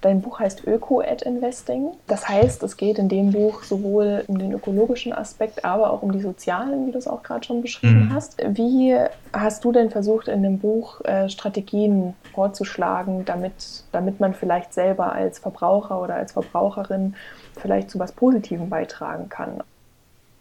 Dein 0.00 0.20
Buch 0.20 0.38
heißt 0.38 0.66
Öko-Ad-Investing. 0.66 1.88
Das 2.06 2.28
heißt, 2.28 2.62
es 2.62 2.76
geht 2.76 2.98
in 2.98 3.08
dem 3.08 3.32
Buch 3.32 3.64
sowohl 3.64 4.24
um 4.28 4.38
den 4.38 4.52
ökologischen 4.52 5.12
Aspekt, 5.12 5.64
aber 5.64 5.90
auch 5.90 6.02
um 6.02 6.12
die 6.12 6.20
sozialen, 6.20 6.86
wie 6.86 6.92
du 6.92 6.98
es 6.98 7.08
auch 7.08 7.22
gerade 7.22 7.44
schon 7.44 7.62
beschrieben 7.62 8.06
mhm. 8.06 8.14
hast. 8.14 8.36
Wie 8.46 8.96
hast 9.32 9.64
du 9.64 9.72
denn 9.72 9.90
versucht, 9.90 10.28
in 10.28 10.42
dem 10.42 10.58
Buch 10.58 11.00
äh, 11.04 11.28
Strategien 11.28 12.14
vorzuschlagen, 12.34 13.24
damit, 13.24 13.84
damit 13.92 14.20
man 14.20 14.34
vielleicht 14.34 14.72
selber 14.72 15.12
als 15.12 15.38
Verbraucher 15.38 16.00
oder 16.00 16.14
als 16.14 16.32
Verbraucherin 16.32 17.14
vielleicht 17.60 17.90
zu 17.90 17.98
was 17.98 18.12
Positivem 18.12 18.68
beitragen 18.68 19.28
kann? 19.28 19.62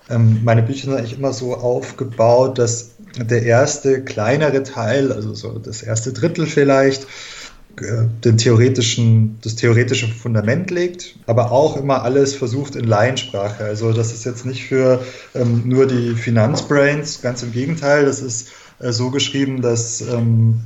Ähm, 0.09 0.41
meine 0.43 0.63
Bücher 0.63 0.85
sind 0.85 0.95
eigentlich 0.95 1.17
immer 1.17 1.33
so 1.33 1.55
aufgebaut, 1.55 2.57
dass 2.57 2.91
der 3.17 3.43
erste 3.43 4.03
kleinere 4.03 4.63
Teil, 4.63 5.11
also 5.11 5.33
so 5.33 5.59
das 5.59 5.81
erste 5.81 6.13
Drittel 6.13 6.45
vielleicht, 6.45 7.07
den 7.79 8.37
theoretischen, 8.37 9.37
das 9.41 9.55
theoretische 9.55 10.07
Fundament 10.07 10.71
legt, 10.71 11.15
aber 11.27 11.51
auch 11.51 11.77
immer 11.77 12.01
alles 12.03 12.35
versucht 12.35 12.75
in 12.75 12.85
Laiensprache. 12.85 13.63
Also 13.63 13.93
das 13.93 14.13
ist 14.13 14.25
jetzt 14.25 14.45
nicht 14.45 14.65
für 14.65 15.03
ähm, 15.35 15.63
nur 15.65 15.85
die 15.85 16.15
Finanzbrains, 16.15 17.21
ganz 17.21 17.43
im 17.43 17.51
Gegenteil, 17.51 18.05
das 18.05 18.21
ist 18.21 18.49
äh, 18.79 18.91
so 18.91 19.11
geschrieben, 19.11 19.61
dass, 19.61 20.01
ähm, 20.01 20.61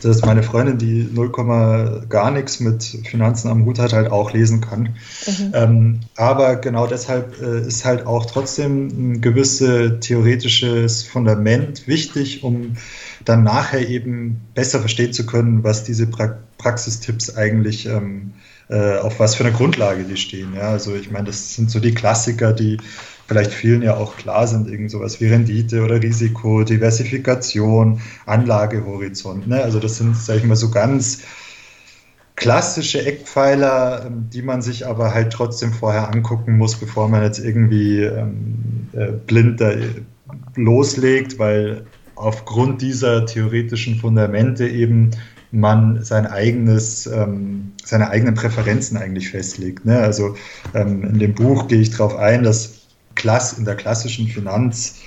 dass 0.00 0.22
meine 0.22 0.42
Freundin, 0.42 0.78
die 0.78 1.08
0, 1.12 2.06
gar 2.08 2.30
nichts 2.30 2.60
mit 2.60 2.82
Finanzen 2.82 3.50
am 3.50 3.66
Hut 3.66 3.78
hat, 3.78 3.92
halt 3.92 4.10
auch 4.10 4.32
lesen 4.32 4.62
kann. 4.62 4.96
Mhm. 5.26 5.52
Ähm, 5.52 6.00
aber 6.16 6.56
genau 6.56 6.86
deshalb 6.86 7.40
äh, 7.40 7.66
ist 7.66 7.84
halt 7.84 8.06
auch 8.06 8.24
trotzdem 8.24 8.88
ein 8.88 9.20
gewisses 9.20 10.00
theoretisches 10.00 11.02
Fundament 11.02 11.86
wichtig, 11.86 12.42
um 12.44 12.76
dann 13.26 13.42
nachher 13.42 13.86
eben 13.86 14.40
besser 14.54 14.80
verstehen 14.80 15.12
zu 15.12 15.26
können, 15.26 15.62
was 15.64 15.84
diese 15.84 16.06
pra 16.06 16.38
Praxistipps 16.58 17.36
eigentlich, 17.36 17.84
ähm, 17.86 18.32
äh, 18.68 18.96
auf 18.96 19.20
was 19.20 19.34
für 19.34 19.44
eine 19.44 19.52
Grundlage 19.52 20.04
die 20.04 20.16
stehen. 20.16 20.54
Ja? 20.54 20.70
Also 20.70 20.94
ich 20.94 21.10
meine, 21.10 21.26
das 21.26 21.54
sind 21.54 21.70
so 21.70 21.80
die 21.80 21.92
Klassiker, 21.92 22.54
die 22.54 22.78
vielleicht 23.26 23.52
vielen 23.52 23.82
ja 23.82 23.96
auch 23.96 24.16
klar 24.16 24.46
sind, 24.46 24.68
irgend 24.68 24.90
sowas 24.90 25.20
wie 25.20 25.26
Rendite 25.26 25.82
oder 25.82 26.02
Risiko, 26.02 26.62
Diversifikation, 26.62 28.00
Anlagehorizont. 28.24 29.46
Ne? 29.48 29.62
Also 29.62 29.80
das 29.80 29.98
sind, 29.98 30.16
sage 30.16 30.38
ich 30.38 30.44
mal, 30.46 30.56
so 30.56 30.70
ganz 30.70 31.22
klassische 32.36 33.04
Eckpfeiler, 33.04 34.06
ähm, 34.06 34.30
die 34.32 34.42
man 34.42 34.62
sich 34.62 34.86
aber 34.86 35.12
halt 35.12 35.32
trotzdem 35.32 35.72
vorher 35.72 36.08
angucken 36.12 36.56
muss, 36.56 36.76
bevor 36.76 37.08
man 37.08 37.22
jetzt 37.22 37.38
irgendwie 37.38 38.02
ähm, 38.02 38.88
äh, 38.92 39.12
blind 39.12 39.60
da 39.60 39.72
loslegt, 40.54 41.38
weil 41.38 41.86
aufgrund 42.16 42.82
dieser 42.82 43.26
theoretischen 43.26 43.96
Fundamente 43.96 44.66
eben 44.66 45.12
man 45.52 46.02
sein 46.04 46.26
eigenes, 46.26 47.06
ähm, 47.06 47.72
seine 47.84 48.10
eigenen 48.10 48.34
Präferenzen 48.34 48.96
eigentlich 48.96 49.30
festlegt. 49.30 49.84
Ne? 49.84 49.98
Also 49.98 50.36
ähm, 50.74 51.04
in 51.04 51.18
dem 51.18 51.34
Buch 51.34 51.68
gehe 51.68 51.80
ich 51.80 51.90
darauf 51.90 52.16
ein, 52.16 52.42
dass 52.42 52.80
Klass, 53.14 53.54
in 53.54 53.64
der 53.64 53.76
klassischen 53.76 54.28
Finanzlehre 54.28 54.98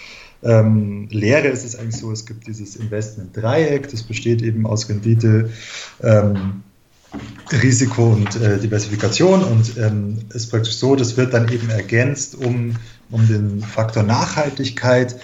ähm, 0.44 1.08
ist 1.12 1.66
es 1.66 1.76
eigentlich 1.76 1.98
so, 1.98 2.12
es 2.12 2.26
gibt 2.26 2.48
dieses 2.48 2.76
Investment-Dreieck, 2.76 3.90
das 3.90 4.04
besteht 4.04 4.42
eben 4.42 4.66
aus 4.66 4.90
Rendite, 4.90 5.52
ähm, 6.02 6.64
Risiko 7.52 8.12
und 8.12 8.36
äh, 8.36 8.60
Diversifikation 8.60 9.44
und 9.44 9.78
ähm, 9.78 10.20
ist 10.34 10.52
praktisch 10.52 10.76
so, 10.76 10.96
das 10.96 11.18
wird 11.18 11.34
dann 11.34 11.52
eben 11.52 11.70
ergänzt 11.70 12.36
um, 12.36 12.76
um 13.10 13.28
den 13.28 13.62
Faktor 13.62 14.04
Nachhaltigkeit 14.04 15.16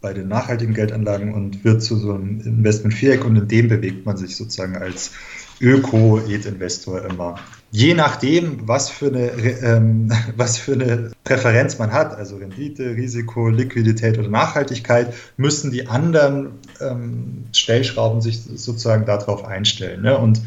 bei 0.00 0.12
den 0.12 0.28
nachhaltigen 0.28 0.74
Geldanlagen 0.74 1.34
und 1.34 1.64
wird 1.64 1.82
zu 1.82 1.96
so 1.96 2.12
einem 2.12 2.40
Investment-Viereck 2.40 3.24
und 3.24 3.36
in 3.36 3.48
dem 3.48 3.68
bewegt 3.68 4.06
man 4.06 4.16
sich 4.16 4.36
sozusagen 4.36 4.76
als 4.76 5.12
Öko-Ed-Investor 5.60 7.04
immer. 7.04 7.36
Je 7.70 7.94
nachdem, 7.94 8.66
was 8.66 8.88
für, 8.88 9.08
eine, 9.08 9.30
ähm, 9.30 10.12
was 10.36 10.56
für 10.56 10.74
eine 10.74 11.10
Präferenz 11.24 11.78
man 11.78 11.92
hat, 11.92 12.14
also 12.14 12.36
Rendite, 12.36 12.94
Risiko, 12.96 13.48
Liquidität 13.48 14.18
oder 14.18 14.28
Nachhaltigkeit, 14.28 15.12
müssen 15.36 15.72
die 15.72 15.88
anderen 15.88 16.50
ähm, 16.80 17.44
Stellschrauben 17.52 18.20
sich 18.20 18.40
sozusagen 18.40 19.04
darauf 19.04 19.44
einstellen. 19.44 20.02
Ne? 20.02 20.16
Und 20.16 20.40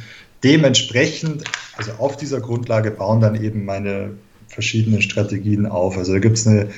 dementsprechend, 0.43 1.43
also 1.75 1.91
auf 1.93 2.15
dieser 2.15 2.39
Grundlage 2.39 2.89
bauen 2.91 3.19
dann 3.19 3.41
eben 3.41 3.65
meine 3.65 4.11
verschiedenen 4.47 5.01
Strategien 5.01 5.65
auf. 5.65 5.97
Also 5.97 6.13
da 6.13 6.19
gibt 6.19 6.37
es 6.37 6.47
eine 6.47 6.69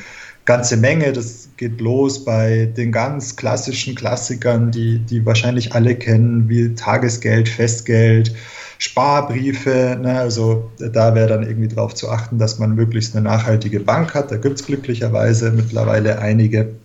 ganze 0.46 0.78
Menge. 0.78 1.14
Das 1.14 1.50
geht 1.58 1.80
los 1.80 2.26
bei 2.26 2.66
den 2.66 2.92
ganz 2.92 3.36
klassischen 3.36 3.96
Klassikern, 3.96 4.72
die, 4.72 5.00
die 5.00 5.26
wahrscheinlich 5.26 5.74
alle 5.74 5.96
kennen, 5.96 6.50
wie 6.50 6.76
Tagesgeld, 6.76 7.50
Festgeld, 7.50 8.34
Sparbriefe. 8.78 9.98
Ne? 10.02 10.20
Also 10.20 10.72
da 10.78 11.16
wäre 11.16 11.28
dann 11.28 11.44
irgendwie 11.44 11.70
darauf 11.70 11.94
zu 11.96 12.10
achten, 12.10 12.38
dass 12.38 12.60
man 12.60 12.76
möglichst 12.76 13.16
eine 13.16 13.24
nachhaltige 13.24 13.80
Bank 13.80 14.14
hat. 14.14 14.32
Da 14.32 14.38
gibt 14.38 14.60
es 14.60 14.66
glücklicherweise 14.66 15.52
mittlerweile 15.52 16.20
einige. 16.20 16.76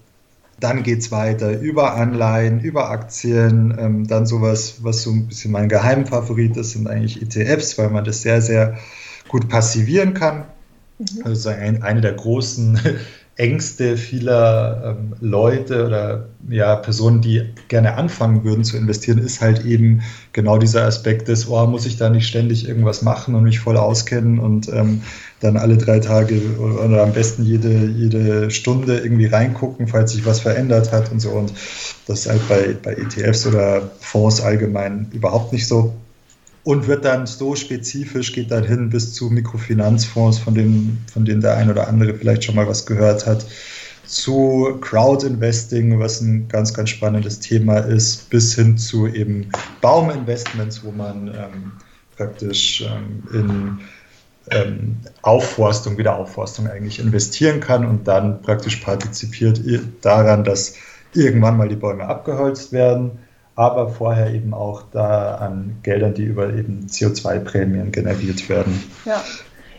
Dann 0.61 0.83
geht 0.83 1.01
es 1.01 1.13
weiter 1.13 1.61
über 1.61 1.95
Anleihen, 1.95 2.59
über 2.61 2.91
Aktien, 2.91 3.77
ähm, 3.79 4.09
dann 4.09 4.27
sowas, 4.27 4.79
was 4.83 5.03
so 5.03 5.11
ein 5.13 5.29
bisschen 5.29 5.53
mein 5.53 5.69
Geheimfavorit 5.69 6.57
ist, 6.57 6.73
sind 6.73 6.89
eigentlich 6.89 7.23
ETFs, 7.23 7.79
weil 7.79 7.91
man 7.91 8.05
das 8.05 8.23
sehr, 8.23 8.43
sehr 8.43 8.77
gut 9.29 9.49
passivieren 9.49 10.15
kann. 10.15 10.47
Mhm. 10.99 11.23
Also 11.25 11.51
eine 11.51 12.01
der 12.01 12.13
großen 12.13 12.81
Ängste 13.39 13.97
vieler 13.97 14.97
ähm, 14.99 15.15
Leute 15.21 15.87
oder 15.87 16.27
ja, 16.49 16.75
Personen, 16.75 17.23
die 17.23 17.45
gerne 17.69 17.95
anfangen 17.95 18.43
würden 18.43 18.65
zu 18.65 18.77
investieren, 18.77 19.19
ist 19.19 19.41
halt 19.41 19.65
eben 19.65 20.03
genau 20.33 20.59
dieser 20.59 20.85
Aspekt 20.85 21.29
des, 21.29 21.49
oh, 21.49 21.67
muss 21.67 21.87
ich 21.87 21.97
da 21.97 22.11
nicht 22.11 22.27
ständig 22.27 22.69
irgendwas 22.69 23.03
machen 23.03 23.37
und 23.37 23.45
mich 23.45 23.61
voll 23.61 23.77
auskennen 23.77 24.41
und 24.41 24.69
ähm, 24.73 25.03
dann 25.39 25.57
alle 25.57 25.77
drei 25.77 26.01
Tage 26.01 26.41
oder 26.59 27.05
am 27.05 27.13
besten 27.13 27.45
jede, 27.45 27.87
jede 27.87 28.51
Stunde 28.51 28.99
irgendwie 28.99 29.27
reingucken, 29.27 29.87
falls 29.87 30.13
sich 30.13 30.27
was 30.27 30.41
verändert 30.41 30.91
hat 30.91 31.13
und 31.13 31.21
so. 31.21 31.31
Und 31.31 31.53
das 32.09 32.27
ist 32.27 32.29
halt 32.29 32.49
bei, 32.49 32.77
bei 32.83 32.95
ETFs 32.95 33.47
oder 33.47 33.89
Fonds 34.01 34.41
allgemein 34.41 35.07
überhaupt 35.13 35.53
nicht 35.53 35.69
so 35.69 35.95
und 36.69 36.87
wird 36.87 37.07
dann 37.07 37.27
so 37.27 37.55
spezifisch, 37.55 38.35
geht 38.35 38.51
dann 38.51 38.63
hin 38.63 38.91
bis 38.91 39.15
zu 39.15 39.31
Mikrofinanzfonds, 39.31 40.39
von 40.39 40.55
denen, 40.55 41.03
von 41.11 41.25
denen 41.25 41.41
der 41.41 41.57
ein 41.57 41.71
oder 41.71 41.89
andere 41.89 42.13
vielleicht 42.13 42.45
schon 42.45 42.57
mal 42.57 42.69
was 42.69 42.85
gehört 42.85 43.27
hat, 43.27 43.47
zu 44.05 44.77
Crowdinvesting, 44.83 45.99
was 45.99 46.21
ein 46.21 46.47
ganz, 46.49 46.75
ganz 46.75 46.91
spannendes 46.91 47.41
Thema 47.41 47.79
ist, 47.79 48.29
bis 48.29 48.55
hin 48.55 48.77
zu 48.77 49.07
eben 49.07 49.51
Bauminvestments, 49.81 50.85
wo 50.85 50.91
man 50.91 51.29
ähm, 51.29 51.73
praktisch 52.19 52.83
ähm, 52.83 53.23
in 53.33 53.79
ähm, 54.51 54.97
Aufforstung, 55.23 55.97
Wiederaufforstung 55.97 56.69
eigentlich 56.69 56.99
investieren 56.99 57.61
kann 57.61 57.87
und 57.87 58.07
dann 58.07 58.43
praktisch 58.43 58.77
partizipiert 58.77 59.59
daran, 60.03 60.45
dass 60.45 60.75
irgendwann 61.15 61.57
mal 61.57 61.71
die 61.71 61.77
Bäume 61.77 62.05
abgeholzt 62.05 62.73
werden 62.73 63.13
aber 63.59 63.89
vorher 63.89 64.33
eben 64.33 64.55
auch 64.55 64.85
da 64.93 65.35
an 65.35 65.79
Geldern, 65.83 66.15
die 66.15 66.23
über 66.23 66.49
eben 66.55 66.87
CO2-Prämien 66.89 67.91
generiert 67.91 68.49
werden. 68.49 68.83
Ja. 69.05 69.23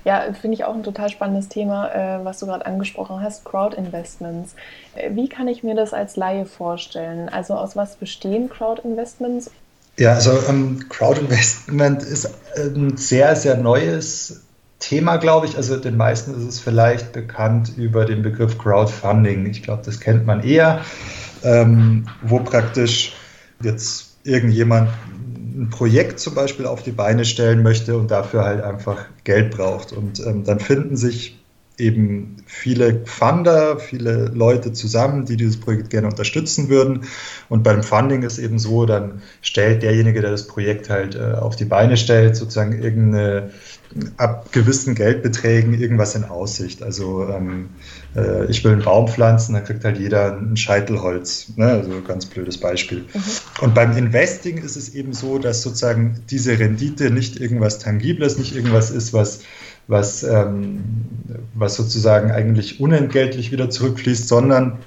Ja, 0.05 0.23
finde 0.33 0.55
ich 0.55 0.63
auch 0.63 0.73
ein 0.73 0.83
total 0.83 1.09
spannendes 1.09 1.49
Thema, 1.49 1.93
äh, 1.93 2.23
was 2.23 2.39
du 2.39 2.45
gerade 2.45 2.65
angesprochen 2.65 3.21
hast, 3.21 3.43
Crowd-Investments. 3.43 4.55
Äh, 4.95 5.11
wie 5.13 5.27
kann 5.27 5.47
ich 5.49 5.61
mir 5.61 5.75
das 5.75 5.93
als 5.93 6.15
Laie 6.15 6.45
vorstellen? 6.45 7.27
Also 7.27 7.53
aus 7.53 7.75
was 7.75 7.97
bestehen 7.97 8.49
Crowd-Investments? 8.49 9.51
Ja, 9.97 10.13
also 10.13 10.31
ähm, 10.47 10.85
Crowd-Investment 10.89 12.01
ist 12.03 12.33
ein 12.57 12.95
sehr, 12.95 13.35
sehr 13.35 13.57
neues 13.57 14.41
Thema, 14.79 15.17
glaube 15.17 15.47
ich. 15.47 15.57
Also 15.57 15.75
den 15.75 15.97
meisten 15.97 16.31
ist 16.31 16.47
es 16.47 16.59
vielleicht 16.59 17.11
bekannt 17.11 17.73
über 17.77 18.05
den 18.05 18.23
Begriff 18.23 18.57
Crowdfunding. 18.57 19.45
Ich 19.47 19.63
glaube, 19.63 19.83
das 19.85 19.99
kennt 19.99 20.25
man 20.25 20.43
eher, 20.43 20.81
ähm, 21.43 22.07
wo 22.21 22.39
praktisch 22.39 23.13
jetzt 23.61 24.17
irgendjemand 24.23 24.89
ein 25.07 25.69
Projekt 25.69 26.19
zum 26.19 26.35
Beispiel 26.35 26.65
auf 26.65 26.83
die 26.83 26.91
Beine 26.91 27.25
stellen 27.25 27.63
möchte 27.63 27.97
und 27.97 28.11
dafür 28.11 28.45
halt 28.45 28.63
einfach 28.63 29.05
Geld 29.23 29.51
braucht. 29.51 29.91
Und 29.91 30.25
ähm, 30.25 30.43
dann 30.43 30.59
finden 30.59 30.95
sich 30.97 31.38
eben 31.79 32.37
viele 32.45 33.05
Funder, 33.05 33.79
viele 33.79 34.31
Leute 34.33 34.73
zusammen, 34.73 35.25
die 35.25 35.37
dieses 35.37 35.59
Projekt 35.59 35.89
gerne 35.89 36.07
unterstützen 36.07 36.69
würden. 36.69 37.05
Und 37.49 37.63
beim 37.63 37.83
Funding 37.83 38.23
ist 38.23 38.37
eben 38.39 38.59
so, 38.59 38.85
dann 38.85 39.21
stellt 39.41 39.83
derjenige, 39.83 40.21
der 40.21 40.31
das 40.31 40.47
Projekt 40.47 40.89
halt 40.89 41.15
äh, 41.15 41.33
auf 41.33 41.55
die 41.55 41.65
Beine 41.65 41.97
stellt, 41.97 42.35
sozusagen 42.35 42.81
irgendeine 42.81 43.51
ab 44.17 44.51
gewissen 44.51 44.93
Geldbeträgen 44.93 45.73
irgendwas 45.73 46.13
in 46.13 46.23
Aussicht. 46.23 46.83
Also 46.83 47.27
ähm, 47.27 47.69
äh, 48.15 48.45
ich 48.45 48.63
will 48.63 48.73
einen 48.73 48.83
Baum 48.83 49.07
pflanzen, 49.07 49.53
dann 49.53 49.63
kriegt 49.63 49.83
halt 49.83 49.97
jeder 49.97 50.37
ein 50.37 50.57
Scheitelholz. 50.57 51.53
Ne? 51.55 51.65
Also 51.65 52.01
ganz 52.01 52.27
blödes 52.27 52.59
Beispiel. 52.59 52.99
Mhm. 52.99 53.21
Und 53.61 53.73
beim 53.73 53.97
Investing 53.97 54.57
ist 54.59 54.75
es 54.75 54.93
eben 54.93 55.13
so, 55.13 55.39
dass 55.39 55.63
sozusagen 55.63 56.19
diese 56.29 56.59
Rendite 56.59 57.09
nicht 57.09 57.39
irgendwas 57.39 57.79
Tangibles, 57.79 58.37
nicht 58.37 58.55
irgendwas 58.55 58.91
ist, 58.91 59.13
was 59.13 59.41
was, 59.89 60.21
ähm, 60.21 60.83
was 61.55 61.75
sozusagen 61.75 62.31
eigentlich 62.31 62.79
unentgeltlich 62.79 63.51
wieder 63.51 63.71
zurückfließt, 63.71 64.27
sondern 64.27 64.77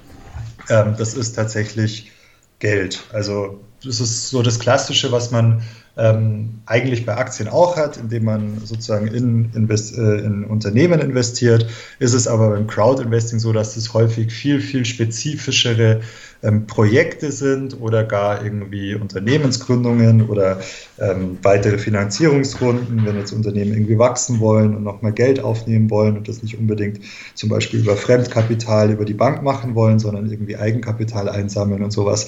ähm, 0.69 0.95
das 0.97 1.13
ist 1.13 1.33
tatsächlich 1.33 2.11
Geld. 2.59 3.03
Also 3.11 3.59
das 3.83 3.99
ist 3.99 4.29
so 4.29 4.41
das 4.41 4.59
Klassische, 4.59 5.11
was 5.11 5.29
man 5.29 5.61
ähm, 5.95 6.61
eigentlich 6.65 7.05
bei 7.05 7.15
Aktien 7.15 7.47
auch 7.47 7.77
hat, 7.77 7.97
indem 7.97 8.25
man 8.25 8.61
sozusagen 8.63 9.07
in, 9.07 9.51
invest, 9.53 9.95
äh, 9.97 10.17
in 10.17 10.43
Unternehmen 10.43 10.99
investiert, 10.99 11.67
ist 11.99 12.13
es 12.13 12.27
aber 12.27 12.49
beim 12.49 12.65
Crowd-Investing 12.65 13.39
so, 13.39 13.53
dass 13.53 13.77
es 13.77 13.93
häufig 13.93 14.31
viel, 14.31 14.59
viel 14.59 14.85
spezifischere 14.85 16.01
ähm, 16.41 16.65
Projekte 16.65 17.31
sind 17.31 17.79
oder 17.79 18.03
gar 18.03 18.43
irgendwie 18.43 18.95
Unternehmensgründungen 18.95 20.29
oder 20.29 20.59
ähm, 20.99 21.37
weitere 21.43 21.77
Finanzierungsrunden, 21.77 23.05
wenn 23.05 23.17
jetzt 23.17 23.31
Unternehmen 23.31 23.73
irgendwie 23.73 23.99
wachsen 23.99 24.39
wollen 24.39 24.75
und 24.75 24.83
nochmal 24.83 25.13
Geld 25.13 25.39
aufnehmen 25.41 25.91
wollen 25.91 26.17
und 26.17 26.27
das 26.27 26.41
nicht 26.41 26.57
unbedingt 26.57 27.01
zum 27.35 27.49
Beispiel 27.49 27.81
über 27.81 27.95
Fremdkapital 27.95 28.91
über 28.91 29.05
die 29.05 29.13
Bank 29.13 29.43
machen 29.43 29.75
wollen, 29.75 29.99
sondern 29.99 30.29
irgendwie 30.29 30.57
Eigenkapital 30.57 31.29
einsammeln 31.29 31.83
und 31.83 31.91
sowas, 31.91 32.27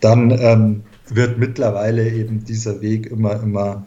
dann 0.00 0.30
ähm, 0.32 0.82
wird 1.08 1.38
mittlerweile 1.38 2.08
eben 2.08 2.44
dieser 2.44 2.80
Weg 2.80 3.06
immer, 3.06 3.42
immer 3.42 3.86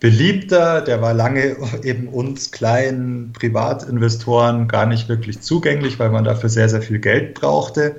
beliebter. 0.00 0.80
Der 0.80 1.00
war 1.02 1.14
lange 1.14 1.56
eben 1.82 2.08
uns 2.08 2.50
kleinen 2.50 3.32
Privatinvestoren 3.32 4.68
gar 4.68 4.86
nicht 4.86 5.08
wirklich 5.08 5.40
zugänglich, 5.40 5.98
weil 5.98 6.10
man 6.10 6.24
dafür 6.24 6.48
sehr, 6.48 6.68
sehr 6.68 6.82
viel 6.82 6.98
Geld 6.98 7.34
brauchte. 7.34 7.96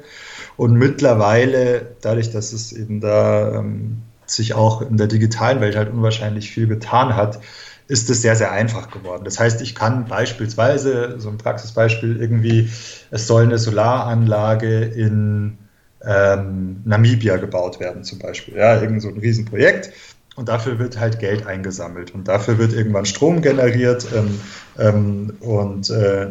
Und 0.58 0.74
mittlerweile, 0.74 1.95
dadurch, 2.02 2.32
dass 2.32 2.54
es 2.54 2.74
eben 2.74 3.00
da 3.00 3.60
ähm, 3.60 4.02
sich 4.26 4.54
auch 4.54 4.82
in 4.82 4.97
der 4.97 5.08
digitalen 5.08 5.62
Welt 5.62 5.76
halt 5.76 5.91
unwahrscheinlich 5.91 6.52
viel 6.52 6.67
getan 6.67 7.15
hat, 7.15 7.39
ist 7.88 8.10
es 8.10 8.21
sehr, 8.21 8.36
sehr 8.36 8.52
einfach 8.52 8.89
geworden. 8.89 9.24
Das 9.26 9.39
heißt, 9.39 9.62
ich 9.62 9.76
kann 9.76 10.06
beispielsweise, 10.06 11.15
so 11.19 11.30
ein 11.30 11.38
Praxisbeispiel 11.38 12.21
irgendwie, 12.21 12.69
es 13.10 13.28
soll 13.28 13.43
eine 13.43 13.58
Solaranlage 13.58 14.86
in 14.86 15.58
ähm, 16.06 16.82
Namibia 16.86 17.38
gebaut 17.38 17.80
werden 17.80 18.04
zum 18.04 18.20
Beispiel. 18.20 18.56
Ja, 18.56 18.82
irgend 18.82 19.02
so 19.02 19.10
ein 19.10 19.18
Riesenprojekt. 19.18 19.92
Und 20.36 20.48
dafür 20.48 20.80
wird 20.80 20.98
halt 20.98 21.20
Geld 21.20 21.46
eingesammelt 21.46 22.12
und 22.16 22.30
dafür 22.30 22.58
wird 22.58 22.72
irgendwann 22.72 23.06
Strom 23.06 23.42
generiert 23.42 24.08
ähm, 24.16 24.40
ähm, 24.80 25.34
und 25.42 25.90
äh, 25.90 26.30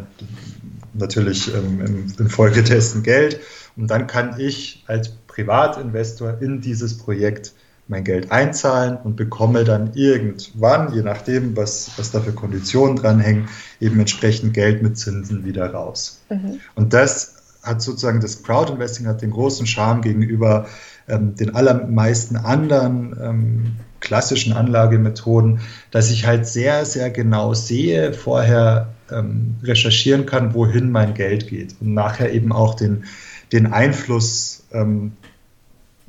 natürlich 0.93 1.53
ähm, 1.53 2.09
im, 2.17 2.29
Folgetesten 2.29 3.03
Geld. 3.03 3.39
Und 3.77 3.91
dann 3.91 4.07
kann 4.07 4.39
ich 4.39 4.83
als 4.87 5.09
Privatinvestor 5.27 6.41
in 6.41 6.61
dieses 6.61 6.97
Projekt 6.97 7.53
mein 7.87 8.03
Geld 8.03 8.31
einzahlen 8.31 8.97
und 9.03 9.17
bekomme 9.17 9.65
dann 9.65 9.93
irgendwann, 9.93 10.93
je 10.93 11.03
nachdem, 11.03 11.55
was, 11.55 11.91
was 11.97 12.11
da 12.11 12.21
für 12.21 12.31
Konditionen 12.31 12.95
dranhängen, 12.95 13.49
eben 13.79 13.99
entsprechend 13.99 14.53
Geld 14.53 14.81
mit 14.81 14.97
Zinsen 14.97 15.45
wieder 15.45 15.71
raus. 15.71 16.21
Mhm. 16.29 16.59
Und 16.73 16.93
das 16.93 17.40
hat 17.63 17.81
sozusagen 17.81 18.21
das 18.21 18.43
Crowdinvesting 18.43 19.07
hat 19.07 19.21
den 19.21 19.31
großen 19.31 19.67
Charme 19.67 20.01
gegenüber 20.01 20.67
ähm, 21.07 21.35
den 21.35 21.55
allermeisten 21.55 22.37
anderen 22.37 23.15
ähm, 23.21 23.75
klassischen 23.99 24.53
Anlagemethoden, 24.53 25.59
dass 25.91 26.09
ich 26.09 26.25
halt 26.25 26.47
sehr, 26.47 26.85
sehr 26.85 27.09
genau 27.09 27.53
sehe, 27.53 28.13
vorher 28.13 28.93
ähm, 29.11 29.55
recherchieren 29.63 30.25
kann, 30.25 30.53
wohin 30.53 30.91
mein 30.91 31.13
Geld 31.13 31.47
geht 31.47 31.75
und 31.79 31.93
nachher 31.93 32.33
eben 32.33 32.51
auch 32.51 32.75
den, 32.75 33.05
den 33.51 33.67
Einfluss 33.67 34.63
ähm, 34.71 35.13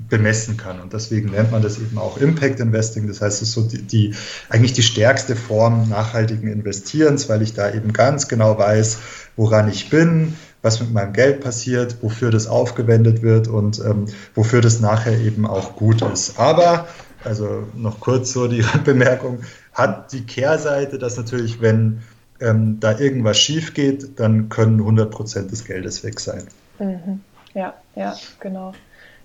bemessen 0.08 0.56
kann. 0.56 0.80
Und 0.80 0.92
deswegen 0.92 1.30
nennt 1.30 1.52
man 1.52 1.62
das 1.62 1.78
eben 1.78 1.98
auch 1.98 2.16
Impact 2.16 2.60
Investing. 2.60 3.06
Das 3.06 3.20
heißt, 3.20 3.42
es 3.42 3.48
ist 3.48 3.54
so 3.54 3.62
die, 3.62 3.82
die, 3.82 4.14
eigentlich 4.48 4.72
die 4.72 4.82
stärkste 4.82 5.36
Form 5.36 5.88
nachhaltigen 5.88 6.48
Investierens, 6.48 7.28
weil 7.28 7.42
ich 7.42 7.54
da 7.54 7.72
eben 7.72 7.92
ganz 7.92 8.28
genau 8.28 8.58
weiß, 8.58 8.98
woran 9.36 9.68
ich 9.68 9.90
bin, 9.90 10.34
was 10.62 10.80
mit 10.80 10.92
meinem 10.92 11.12
Geld 11.12 11.40
passiert, 11.40 11.96
wofür 12.02 12.30
das 12.30 12.46
aufgewendet 12.46 13.22
wird 13.22 13.48
und 13.48 13.80
ähm, 13.80 14.06
wofür 14.34 14.60
das 14.60 14.80
nachher 14.80 15.18
eben 15.18 15.46
auch 15.46 15.76
gut 15.76 16.02
ist. 16.02 16.38
Aber, 16.38 16.86
also 17.24 17.64
noch 17.74 18.00
kurz 18.00 18.32
so 18.32 18.46
die 18.46 18.64
Bemerkung, 18.84 19.40
hat 19.74 20.12
die 20.12 20.24
Kehrseite, 20.24 20.98
dass 20.98 21.16
natürlich, 21.16 21.60
wenn 21.60 22.02
ähm, 22.40 22.78
da 22.80 22.98
irgendwas 22.98 23.38
schief 23.38 23.74
geht, 23.74 24.18
dann 24.20 24.48
können 24.48 24.80
100 24.80 25.10
Prozent 25.10 25.50
des 25.50 25.64
Geldes 25.64 26.04
weg 26.04 26.20
sein. 26.20 26.44
Mhm. 26.78 27.20
Ja, 27.54 27.74
ja, 27.94 28.16
genau. 28.40 28.72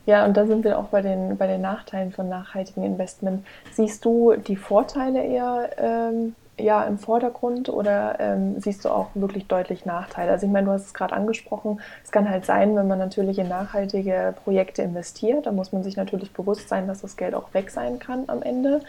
Ja, 0.06 0.26
und 0.26 0.38
da 0.38 0.48
sind 0.48 0.64
wir 0.64 0.80
auch 0.80 0.88
bei 0.88 1.02
den, 1.02 1.38
bei 1.38 1.48
den 1.48 1.62
Nachteilen 1.62 2.14
von 2.14 2.30
nachhaltigen 2.30 2.84
Investment. 2.84 3.46
Siehst 3.74 4.06
du 4.06 4.36
die 4.36 4.56
Vorteile 4.56 5.24
eher 5.24 5.70
ähm, 5.78 6.34
ja 6.60 6.84
im 6.84 6.98
Vordergrund 6.98 7.70
oder 7.70 8.20
ähm, 8.20 8.60
siehst 8.60 8.86
du 8.86 8.90
auch 8.90 9.10
wirklich 9.14 9.48
deutlich 9.48 9.86
Nachteile? 9.86 10.32
Also 10.32 10.46
ich 10.46 10.52
meine, 10.52 10.68
du 10.68 10.72
hast 10.72 10.88
es 10.88 10.94
gerade 10.94 11.14
angesprochen, 11.14 11.80
es 12.04 12.12
kann 12.12 12.30
halt 12.30 12.46
sein, 12.46 12.76
wenn 12.76 12.88
man 12.88 13.00
natürlich 13.00 13.40
in 13.40 13.48
nachhaltige 13.48 14.34
Projekte 14.44 14.82
investiert, 14.82 15.46
da 15.46 15.52
muss 15.52 15.72
man 15.72 15.84
sich 15.84 15.98
natürlich 15.98 16.32
bewusst 16.32 16.70
sein, 16.70 16.88
dass 16.88 17.02
das 17.02 17.18
Geld 17.18 17.36
auch 17.36 17.54
weg 17.54 17.70
sein 17.70 18.00
kann 18.00 18.24
am 18.28 18.42
Ende. 18.42 18.82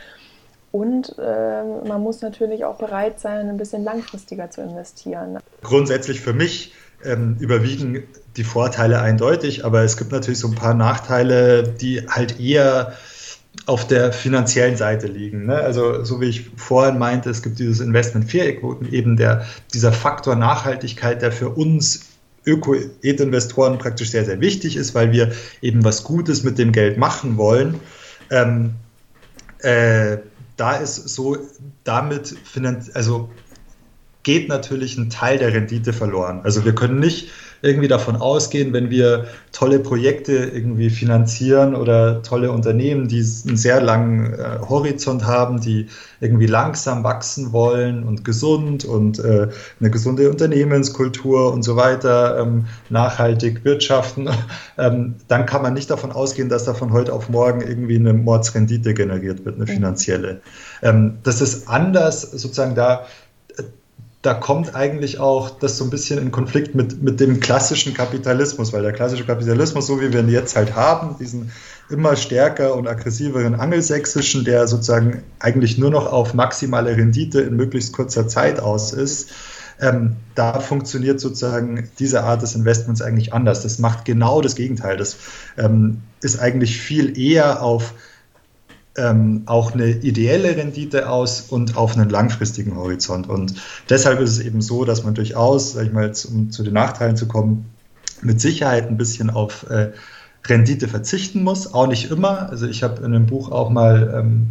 Und 0.71 1.17
äh, 1.19 1.63
man 1.87 2.03
muss 2.03 2.21
natürlich 2.21 2.65
auch 2.65 2.77
bereit 2.77 3.21
sein, 3.21 3.49
ein 3.49 3.57
bisschen 3.57 3.85
langfristiger 3.85 4.51
zu 4.51 4.61
investieren. 4.61 5.39
Grundsätzlich 5.63 6.21
für 6.21 6.35
mich 6.35 6.75
ähm, 7.05 7.37
überwiegen 7.41 8.05
die 8.37 8.45
Vorteile 8.45 9.01
eindeutig, 9.01 9.65
aber 9.65 9.83
es 9.83 9.97
gibt 9.97 10.13
natürlich 10.13 10.39
so 10.39 10.49
ein 10.49 10.55
paar 10.55 10.75
Nachteile, 10.75 11.63
die 11.63 12.07
halt 12.09 12.39
eher 12.39 12.93
auf 13.69 13.87
der 13.87 14.15
finanziellen 14.15 14.79
Seite 14.79 15.07
liegen. 15.09 15.45
Ne? 15.45 15.57
Also 15.57 16.03
so 16.03 16.23
wie 16.23 16.25
ich 16.25 16.51
vorhin 16.57 16.97
meinte, 16.97 17.29
es 17.29 17.43
gibt 17.43 17.59
dieses 17.59 17.81
Investment 17.81 18.31
Viereck, 18.31 18.63
wo 18.63 18.81
eben 18.91 19.19
der, 19.19 19.45
dieser 19.75 19.93
Faktor 19.93 20.37
Nachhaltigkeit, 20.37 21.21
der 21.21 21.33
für 21.33 21.51
uns 21.51 22.07
Öko-Eth-Investoren 22.47 23.77
praktisch 23.77 24.11
sehr, 24.11 24.25
sehr 24.25 24.41
wichtig 24.41 24.77
ist, 24.77 24.95
weil 24.95 25.13
wir 25.13 25.33
eben 25.61 25.85
was 25.85 26.03
Gutes 26.03 26.45
mit 26.45 26.57
dem 26.57 26.73
Geld 26.73 26.97
machen 26.97 27.37
wollen. 27.37 27.79
Ähm, 28.31 28.71
äh, 29.59 30.17
da 30.57 30.77
ist 30.77 31.07
so, 31.11 31.37
damit 31.85 32.37
also 32.95 33.29
geht 34.23 34.49
natürlich 34.49 34.97
ein 34.97 35.11
Teil 35.11 35.37
der 35.37 35.53
Rendite 35.53 35.93
verloren. 35.93 36.41
Also 36.43 36.65
wir 36.65 36.75
können 36.75 37.01
nicht 37.01 37.29
irgendwie 37.63 37.89
davon 37.89 38.17
ausgehen, 38.17 38.73
wenn 38.73 38.91
wir 38.91 39.27
tolle 39.53 39.81
Projekte 39.81 40.33
irgendwie 40.33 40.91
finanzieren 40.91 41.75
oder 41.75 42.23
tolle 42.23 42.53
Unternehmen, 42.53 43.09
die 43.09 43.19
einen 43.19 43.57
sehr 43.57 43.81
langen 43.81 44.35
äh, 44.35 44.59
Horizont 44.69 45.27
haben, 45.27 45.61
die 45.61 45.89
irgendwie 46.21 46.47
langsam 46.47 47.05
wachsen 47.05 47.53
wollen 47.53 48.05
und 48.05 48.25
gesund 48.25 48.85
und 48.85 49.19
äh, 49.19 49.49
eine 49.81 49.91
gesunde 49.91 50.31
Unternehmenskultur 50.31 51.53
und 51.53 51.63
so 51.63 51.77
weiter, 51.77 52.39
ähm, 52.39 52.67
nachhaltig 52.91 53.65
wirtschaften, 53.65 54.29
ähm, 54.79 55.17
dann 55.27 55.47
kann 55.47 55.63
man 55.63 55.75
nicht 55.75 55.91
davon 55.91 56.13
ausgehen, 56.13 56.49
dass 56.49 56.65
da 56.65 56.75
von 56.75 56.93
heute 56.93 57.13
auf 57.13 57.29
morgen 57.29 57.61
irgendwie 57.61 57.97
eine 57.97 58.13
Mordsrendite 58.13 58.95
generiert 58.95 59.45
wird, 59.45 59.57
eine 59.57 59.65
mhm. 59.65 59.75
finanzielle. 59.75 60.41
Ähm, 60.83 61.19
das 61.23 61.41
ist 61.41 61.69
anders, 61.69 62.23
sozusagen 62.23 62.75
da 62.75 63.07
da 64.23 64.35
kommt 64.35 64.75
eigentlich 64.75 65.21
auch 65.21 65.51
das 65.51 65.79
so 65.79 65.85
ein 65.85 65.91
bisschen 65.91 66.19
in 66.19 66.33
Konflikt 66.33 66.75
mit, 66.75 67.03
mit 67.03 67.21
dem 67.21 67.39
klassischen 67.39 67.95
Kapitalismus, 67.95 68.73
weil 68.73 68.83
der 68.83 68.93
klassische 68.93 69.25
Kapitalismus, 69.25 69.87
so 69.87 70.01
wie 70.01 70.13
wir 70.13 70.21
ihn 70.21 70.29
jetzt 70.29 70.57
halt 70.57 70.75
haben, 70.75 71.17
diesen 71.19 71.53
immer 71.89 72.17
stärker 72.17 72.75
und 72.75 72.89
aggressiveren 72.89 73.55
angelsächsischen, 73.55 74.45
der 74.45 74.67
sozusagen 74.67 75.23
eigentlich 75.39 75.79
nur 75.79 75.91
noch 75.91 76.13
auf 76.13 76.35
maximale 76.35 76.97
Rendite 76.97 77.41
in 77.41 77.57
möglichst 77.57 77.93
kurzer 77.93 78.27
Zeit 78.27 78.61
aus 78.61 78.93
ist, 78.93 79.31
ähm, 79.81 80.17
da 80.35 80.59
funktioniert 80.59 81.21
sozusagen 81.21 81.89
diese 82.01 82.25
Art 82.25 82.43
des 82.43 82.57
Investments 82.57 83.01
eigentlich 83.01 83.33
anders. 83.33 83.63
Das 83.63 83.79
macht 83.79 84.05
genau 84.05 84.41
das 84.41 84.57
Gegenteil. 84.57 84.97
Das 84.97 85.17
ähm, 85.57 86.03
ist 86.21 86.41
eigentlich 86.41 86.79
viel 86.79 87.17
eher 87.17 87.63
auf 87.63 87.95
ähm, 88.99 89.43
auch 89.47 89.73
eine 89.73 89.89
ideelle 89.89 90.57
Rendite 90.57 91.09
aus 91.09 91.41
und 91.41 91.77
auf 91.77 91.97
einen 91.97 92.11
langfristigen 92.11 92.77
Horizont. 92.77 93.29
Und 93.29 93.55
deshalb 93.89 94.21
ist 94.21 94.31
es 94.31 94.41
eben 94.41 94.61
so, 94.61 94.85
dass 94.85 95.05
man 95.05 95.15
durchaus, 95.15 95.73
sag 95.73 95.87
ich 95.87 95.93
mal, 95.93 96.13
um 96.31 96.51
zu 96.51 96.63
den 96.63 96.75
Nachteilen 96.75 97.17
zu 97.17 97.29
kommen, 97.29 97.67
mit 98.21 98.41
Sicherheit 98.41 98.89
ein 98.89 98.97
bisschen 98.97 99.31
auf 99.31 99.69
äh, 99.71 99.93
Rendite 100.47 100.89
verzichten 100.89 101.45
muss. 101.45 101.73
Auch 101.73 101.87
nicht 101.87 102.11
immer. 102.11 102.51
Also 102.51 102.67
ich 102.67 102.83
habe 102.83 102.99
in 102.99 103.15
einem 103.15 103.27
Buch 103.27 103.51
auch 103.51 103.71
mal 103.71 104.13
ähm, 104.15 104.51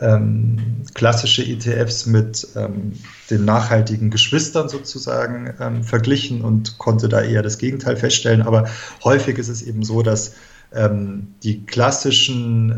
ähm, 0.00 0.58
klassische 0.94 1.42
ETFs 1.42 2.06
mit 2.06 2.46
ähm, 2.56 2.92
den 3.30 3.44
nachhaltigen 3.44 4.10
Geschwistern 4.10 4.68
sozusagen 4.68 5.54
ähm, 5.60 5.82
verglichen 5.82 6.42
und 6.42 6.78
konnte 6.78 7.08
da 7.08 7.22
eher 7.22 7.42
das 7.42 7.58
Gegenteil 7.58 7.96
feststellen. 7.96 8.42
Aber 8.42 8.68
häufig 9.02 9.38
ist 9.38 9.48
es 9.48 9.62
eben 9.62 9.82
so, 9.82 10.02
dass 10.02 10.34
ähm, 10.72 11.34
die 11.42 11.64
klassischen 11.64 12.70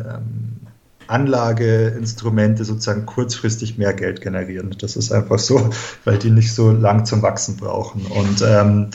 Anlageinstrumente 1.10 2.64
sozusagen 2.64 3.06
kurzfristig 3.06 3.78
mehr 3.78 3.92
Geld 3.92 4.20
generieren. 4.20 4.74
Das 4.78 4.96
ist 4.96 5.12
einfach 5.12 5.38
so, 5.38 5.70
weil 6.04 6.18
die 6.18 6.30
nicht 6.30 6.54
so 6.54 6.70
lang 6.70 7.04
zum 7.04 7.22
Wachsen 7.22 7.56
brauchen. 7.56 8.06
Und 8.06 8.42
ähm, 8.46 8.90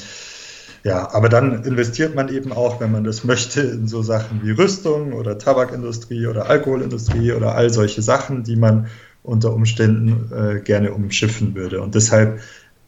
ja, 0.83 1.11
aber 1.13 1.29
dann 1.29 1.63
investiert 1.63 2.13
man 2.13 2.29
eben 2.29 2.51
auch, 2.53 2.79
wenn 2.79 2.91
man 2.91 3.03
das 3.03 3.23
möchte, 3.23 3.61
in 3.61 3.87
so 3.87 4.03
Sachen 4.03 4.43
wie 4.43 4.51
Rüstung 4.51 5.13
oder 5.13 5.39
Tabakindustrie 5.39 6.27
oder 6.27 6.47
Alkoholindustrie 6.47 7.33
oder 7.33 7.55
all 7.55 7.71
solche 7.71 8.03
Sachen, 8.03 8.43
die 8.43 8.55
man 8.55 8.87
unter 9.23 9.51
Umständen 9.51 10.31
äh, 10.31 10.59
gerne 10.59 10.93
umschiffen 10.93 11.55
würde. 11.55 11.81
Und 11.81 11.95
deshalb 11.95 12.39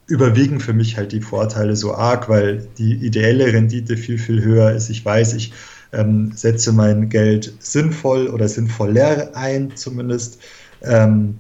überwiegen 0.06 0.60
für 0.60 0.74
mich 0.74 0.96
halt 0.96 1.12
die 1.12 1.22
Vorteile 1.22 1.76
so 1.76 1.96
arg, 1.96 2.30
weil 2.30 2.68
die 2.78 2.94
ideelle 2.94 3.52
Rendite 3.52 3.98
viel, 3.98 4.18
viel 4.18 4.44
höher 4.44 4.72
ist. 4.72 4.90
Ich 4.90 5.04
weiß, 5.04 5.34
ich 5.34 5.54
ähm, 5.94 6.32
setze 6.36 6.72
mein 6.72 7.10
Geld 7.10 7.54
sinnvoll 7.60 8.28
oder 8.28 8.48
sinnvoller 8.48 9.30
ein 9.34 9.76
zumindest. 9.76 10.40
Ähm, 10.82 11.40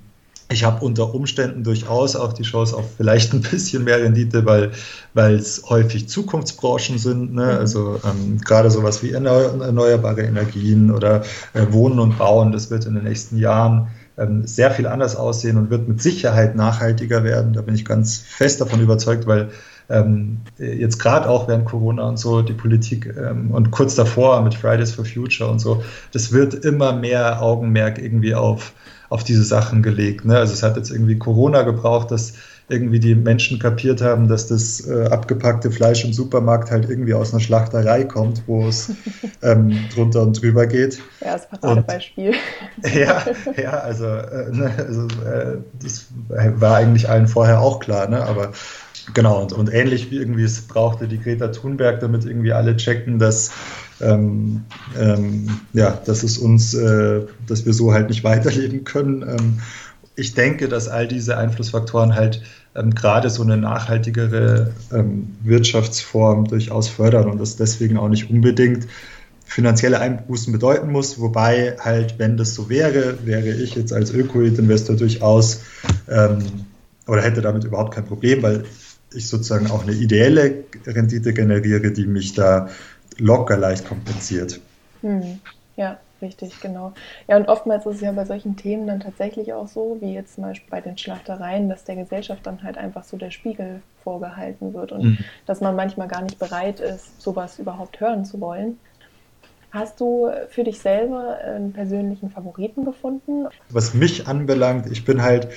ich 0.49 0.63
habe 0.63 0.85
unter 0.85 1.13
Umständen 1.13 1.63
durchaus 1.63 2.15
auch 2.15 2.31
die 2.31 2.43
Chance 2.43 2.75
auf 2.75 2.85
vielleicht 2.95 3.33
ein 3.33 3.41
bisschen 3.41 3.83
mehr 3.83 4.01
Rendite, 4.01 4.45
weil 4.45 5.35
es 5.35 5.63
häufig 5.67 6.07
Zukunftsbranchen 6.07 6.97
sind. 6.97 7.33
Ne? 7.33 7.43
Mhm. 7.43 7.59
Also 7.59 7.99
ähm, 8.05 8.39
gerade 8.39 8.71
sowas 8.71 9.03
wie 9.03 9.11
erneuerbare 9.11 10.21
Energien 10.21 10.91
oder 10.91 11.23
äh, 11.53 11.65
Wohnen 11.71 11.99
und 11.99 12.17
Bauen, 12.17 12.51
das 12.51 12.71
wird 12.71 12.85
in 12.85 12.95
den 12.95 13.03
nächsten 13.03 13.37
Jahren 13.37 13.87
ähm, 14.17 14.47
sehr 14.47 14.71
viel 14.71 14.87
anders 14.87 15.15
aussehen 15.15 15.57
und 15.57 15.69
wird 15.69 15.87
mit 15.87 16.01
Sicherheit 16.01 16.55
nachhaltiger 16.55 17.23
werden. 17.23 17.53
Da 17.53 17.61
bin 17.61 17.75
ich 17.75 17.83
ganz 17.83 18.17
fest 18.17 18.61
davon 18.61 18.81
überzeugt, 18.81 19.27
weil 19.27 19.49
ähm, 19.89 20.41
jetzt 20.57 20.99
gerade 20.99 21.29
auch 21.29 21.47
während 21.47 21.65
Corona 21.65 22.07
und 22.07 22.17
so 22.17 22.41
die 22.41 22.53
Politik 22.53 23.13
ähm, 23.17 23.51
und 23.51 23.71
kurz 23.71 23.95
davor 23.95 24.41
mit 24.41 24.55
Fridays 24.55 24.91
for 24.91 25.05
Future 25.05 25.49
und 25.49 25.59
so, 25.59 25.83
das 26.11 26.31
wird 26.31 26.53
immer 26.53 26.93
mehr 26.93 27.41
Augenmerk 27.41 27.97
irgendwie 27.97 28.35
auf, 28.35 28.73
auf 29.09 29.23
diese 29.23 29.43
Sachen 29.43 29.83
gelegt. 29.83 30.25
Ne? 30.25 30.37
Also 30.37 30.53
es 30.53 30.63
hat 30.63 30.75
jetzt 30.75 30.91
irgendwie 30.91 31.17
Corona 31.17 31.61
gebraucht, 31.61 32.11
dass 32.11 32.33
irgendwie 32.69 32.99
die 32.99 33.15
Menschen 33.15 33.59
kapiert 33.59 34.01
haben, 34.01 34.27
dass 34.27 34.47
das 34.47 34.85
äh, 34.85 35.05
abgepackte 35.05 35.71
Fleisch 35.71 36.03
im 36.03 36.11
Supermarkt 36.11 36.69
halt 36.69 36.89
irgendwie 36.89 37.13
aus 37.13 37.31
einer 37.31 37.39
Schlachterei 37.39 38.03
kommt, 38.03 38.43
wo 38.45 38.67
es 38.67 38.91
ähm, 39.41 39.85
drunter 39.93 40.23
und 40.23 40.41
drüber 40.41 40.67
geht. 40.67 40.99
Ja, 41.21 41.33
das 41.33 41.47
Paradebeispiel. 41.47 42.33
ja, 42.93 43.23
ja, 43.55 43.71
also, 43.71 44.05
äh, 44.05 44.51
ne, 44.51 44.71
also 44.77 45.03
äh, 45.03 45.59
das 45.81 46.07
war 46.35 46.75
eigentlich 46.75 47.07
allen 47.07 47.27
vorher 47.27 47.61
auch 47.61 47.79
klar, 47.79 48.09
ne? 48.09 48.21
aber 48.23 48.51
Genau, 49.13 49.41
und, 49.41 49.53
und 49.53 49.73
ähnlich 49.73 50.11
wie 50.11 50.17
irgendwie 50.17 50.43
es 50.43 50.61
brauchte 50.61 51.07
die 51.07 51.19
Greta 51.19 51.47
Thunberg, 51.47 52.01
damit 52.01 52.25
irgendwie 52.25 52.51
alle 52.51 52.75
checken, 52.75 53.19
dass, 53.19 53.51
ähm, 54.01 54.65
ähm, 54.99 55.61
ja, 55.73 55.99
dass 56.05 56.23
es 56.23 56.37
uns, 56.37 56.73
äh, 56.73 57.21
dass 57.47 57.65
wir 57.65 57.73
so 57.73 57.93
halt 57.93 58.09
nicht 58.09 58.23
weiterleben 58.23 58.83
können. 58.83 59.21
Ähm, 59.21 59.59
ich 60.15 60.33
denke, 60.33 60.67
dass 60.67 60.89
all 60.89 61.07
diese 61.07 61.37
Einflussfaktoren 61.37 62.15
halt 62.15 62.41
ähm, 62.75 62.93
gerade 62.93 63.29
so 63.29 63.43
eine 63.43 63.55
nachhaltigere 63.55 64.71
ähm, 64.91 65.35
Wirtschaftsform 65.43 66.45
durchaus 66.45 66.89
fördern 66.89 67.29
und 67.29 67.39
das 67.39 67.55
deswegen 67.55 67.97
auch 67.97 68.09
nicht 68.09 68.29
unbedingt 68.29 68.87
finanzielle 69.45 69.99
Einbußen 69.99 70.51
bedeuten 70.51 70.91
muss, 70.91 71.19
wobei 71.19 71.77
halt, 71.79 72.19
wenn 72.19 72.35
das 72.35 72.53
so 72.53 72.69
wäre, 72.69 73.25
wäre 73.25 73.47
ich 73.47 73.75
jetzt 73.75 73.93
als 73.93 74.11
Ökoid-Investor 74.11 74.97
durchaus 74.97 75.61
ähm, 76.09 76.39
oder 77.07 77.21
hätte 77.21 77.41
damit 77.41 77.63
überhaupt 77.63 77.95
kein 77.95 78.05
Problem, 78.05 78.43
weil 78.43 78.65
ich 79.13 79.27
sozusagen 79.29 79.71
auch 79.71 79.83
eine 79.83 79.93
ideelle 79.93 80.65
Rendite 80.85 81.33
generiere, 81.33 81.91
die 81.91 82.05
mich 82.05 82.33
da 82.33 82.69
locker 83.17 83.57
leicht 83.57 83.85
kompensiert. 83.85 84.59
Hm. 85.01 85.39
Ja, 85.75 85.99
richtig, 86.21 86.59
genau. 86.59 86.93
Ja, 87.27 87.37
und 87.37 87.47
oftmals 87.47 87.85
ist 87.85 87.95
es 87.95 88.01
ja 88.01 88.11
bei 88.11 88.25
solchen 88.25 88.57
Themen 88.57 88.87
dann 88.87 88.99
tatsächlich 88.99 89.53
auch 89.53 89.67
so, 89.67 89.97
wie 90.01 90.13
jetzt 90.13 90.35
zum 90.35 90.43
Beispiel 90.43 90.69
bei 90.69 90.81
den 90.81 90.97
Schlachtereien, 90.97 91.69
dass 91.69 91.83
der 91.83 91.95
Gesellschaft 91.95 92.45
dann 92.45 92.63
halt 92.63 92.77
einfach 92.77 93.03
so 93.03 93.17
der 93.17 93.31
Spiegel 93.31 93.81
vorgehalten 94.03 94.73
wird 94.73 94.91
und 94.91 95.03
mhm. 95.03 95.17
dass 95.45 95.61
man 95.61 95.75
manchmal 95.75 96.07
gar 96.07 96.23
nicht 96.23 96.39
bereit 96.39 96.79
ist, 96.79 97.21
sowas 97.21 97.59
überhaupt 97.59 97.99
hören 97.99 98.25
zu 98.25 98.39
wollen. 98.39 98.79
Hast 99.71 99.99
du 99.99 100.29
für 100.49 100.63
dich 100.63 100.79
selber 100.79 101.37
einen 101.43 101.73
persönlichen 101.73 102.31
Favoriten 102.31 102.85
gefunden? 102.85 103.47
Was 103.69 103.93
mich 103.93 104.27
anbelangt, 104.27 104.89
ich 104.89 105.03
bin 105.03 105.21
halt 105.21 105.49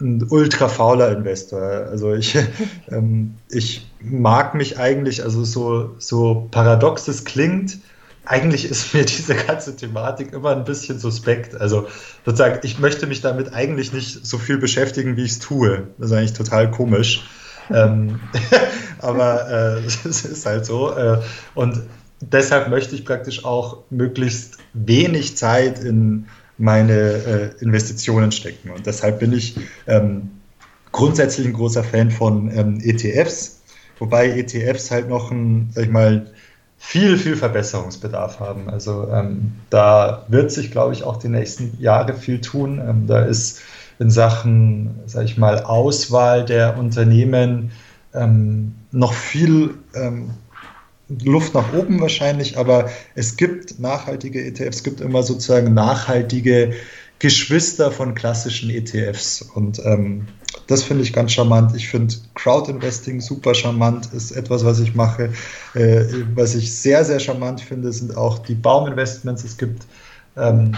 ein 0.00 0.26
ultra 0.30 0.68
fauler 0.68 1.12
Investor. 1.12 1.60
Also 1.60 2.14
ich, 2.14 2.36
ähm, 2.90 3.34
ich 3.50 3.90
mag 4.00 4.54
mich 4.54 4.78
eigentlich, 4.78 5.22
also 5.22 5.44
so, 5.44 5.94
so 5.98 6.48
paradox 6.50 7.08
es 7.08 7.24
klingt, 7.24 7.78
eigentlich 8.26 8.64
ist 8.64 8.94
mir 8.94 9.04
diese 9.04 9.34
ganze 9.34 9.76
Thematik 9.76 10.32
immer 10.32 10.50
ein 10.50 10.64
bisschen 10.64 10.98
suspekt. 10.98 11.60
Also 11.60 11.86
sozusagen, 12.24 12.60
ich 12.62 12.78
möchte 12.78 13.06
mich 13.06 13.20
damit 13.20 13.52
eigentlich 13.52 13.92
nicht 13.92 14.26
so 14.26 14.38
viel 14.38 14.58
beschäftigen, 14.58 15.16
wie 15.16 15.24
ich 15.24 15.32
es 15.32 15.38
tue. 15.38 15.88
Das 15.98 16.10
ist 16.10 16.16
eigentlich 16.16 16.32
total 16.32 16.70
komisch. 16.70 17.24
ähm, 17.70 18.20
aber 18.98 19.48
äh, 19.50 19.84
es 19.86 20.04
ist 20.04 20.46
halt 20.46 20.66
so. 20.66 20.94
Äh, 20.96 21.20
und 21.54 21.82
deshalb 22.20 22.68
möchte 22.68 22.94
ich 22.94 23.04
praktisch 23.04 23.44
auch 23.44 23.82
möglichst 23.90 24.58
wenig 24.72 25.36
Zeit 25.36 25.78
in 25.78 26.26
meine 26.58 26.92
äh, 26.92 27.62
Investitionen 27.62 28.32
stecken. 28.32 28.70
Und 28.70 28.86
deshalb 28.86 29.18
bin 29.18 29.32
ich 29.32 29.56
ähm, 29.86 30.30
grundsätzlich 30.92 31.46
ein 31.46 31.52
großer 31.52 31.84
Fan 31.84 32.10
von 32.10 32.50
ähm, 32.56 32.80
ETFs, 32.80 33.60
wobei 33.98 34.28
ETFs 34.28 34.90
halt 34.90 35.08
noch 35.08 35.30
ein, 35.30 35.70
sag 35.74 35.84
ich 35.84 35.90
mal, 35.90 36.26
viel, 36.78 37.16
viel 37.16 37.36
Verbesserungsbedarf 37.36 38.40
haben. 38.40 38.68
Also 38.68 39.08
ähm, 39.10 39.52
da 39.70 40.26
wird 40.28 40.52
sich, 40.52 40.70
glaube 40.70 40.92
ich, 40.92 41.02
auch 41.02 41.16
die 41.16 41.28
nächsten 41.28 41.76
Jahre 41.80 42.14
viel 42.14 42.40
tun. 42.40 42.78
Ähm, 42.78 43.06
da 43.06 43.24
ist 43.24 43.62
in 43.98 44.10
Sachen, 44.10 45.00
sage 45.06 45.24
ich 45.24 45.38
mal, 45.38 45.62
Auswahl 45.62 46.44
der 46.44 46.76
Unternehmen 46.78 47.72
ähm, 48.12 48.74
noch 48.92 49.12
viel 49.12 49.74
ähm, 49.94 50.30
Luft 51.08 51.54
nach 51.54 51.72
oben 51.74 52.00
wahrscheinlich, 52.00 52.56
aber 52.56 52.88
es 53.14 53.36
gibt 53.36 53.78
nachhaltige 53.78 54.44
ETFs, 54.44 54.76
es 54.78 54.82
gibt 54.84 55.00
immer 55.00 55.22
sozusagen 55.22 55.74
nachhaltige 55.74 56.72
Geschwister 57.18 57.90
von 57.90 58.14
klassischen 58.14 58.70
ETFs. 58.70 59.42
Und 59.42 59.80
ähm, 59.84 60.26
das 60.66 60.82
finde 60.82 61.02
ich 61.02 61.12
ganz 61.12 61.32
charmant. 61.32 61.74
Ich 61.76 61.88
finde 61.88 62.14
Crowd-Investing 62.34 63.20
super 63.20 63.54
charmant, 63.54 64.12
ist 64.12 64.32
etwas, 64.32 64.64
was 64.64 64.80
ich 64.80 64.94
mache. 64.94 65.30
Äh, 65.74 66.04
was 66.34 66.54
ich 66.54 66.74
sehr, 66.74 67.04
sehr 67.04 67.20
charmant 67.20 67.60
finde, 67.60 67.92
sind 67.92 68.16
auch 68.16 68.38
die 68.40 68.54
Bauminvestments. 68.54 69.44
Es 69.44 69.56
gibt 69.56 69.86
ähm, 70.36 70.72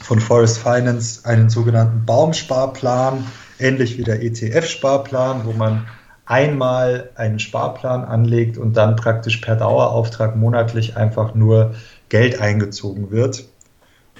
von 0.00 0.20
Forest 0.20 0.58
Finance 0.58 1.24
einen 1.24 1.50
sogenannten 1.50 2.04
Baumsparplan, 2.04 3.26
ähnlich 3.58 3.98
wie 3.98 4.04
der 4.04 4.22
ETF-Sparplan, 4.22 5.46
wo 5.46 5.52
man 5.52 5.86
einmal 6.28 7.10
einen 7.14 7.38
Sparplan 7.38 8.04
anlegt 8.04 8.58
und 8.58 8.76
dann 8.76 8.96
praktisch 8.96 9.38
per 9.38 9.56
Dauerauftrag 9.56 10.36
monatlich 10.36 10.96
einfach 10.96 11.34
nur 11.34 11.74
Geld 12.10 12.40
eingezogen 12.40 13.10
wird. 13.10 13.48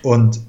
Und 0.02 0.40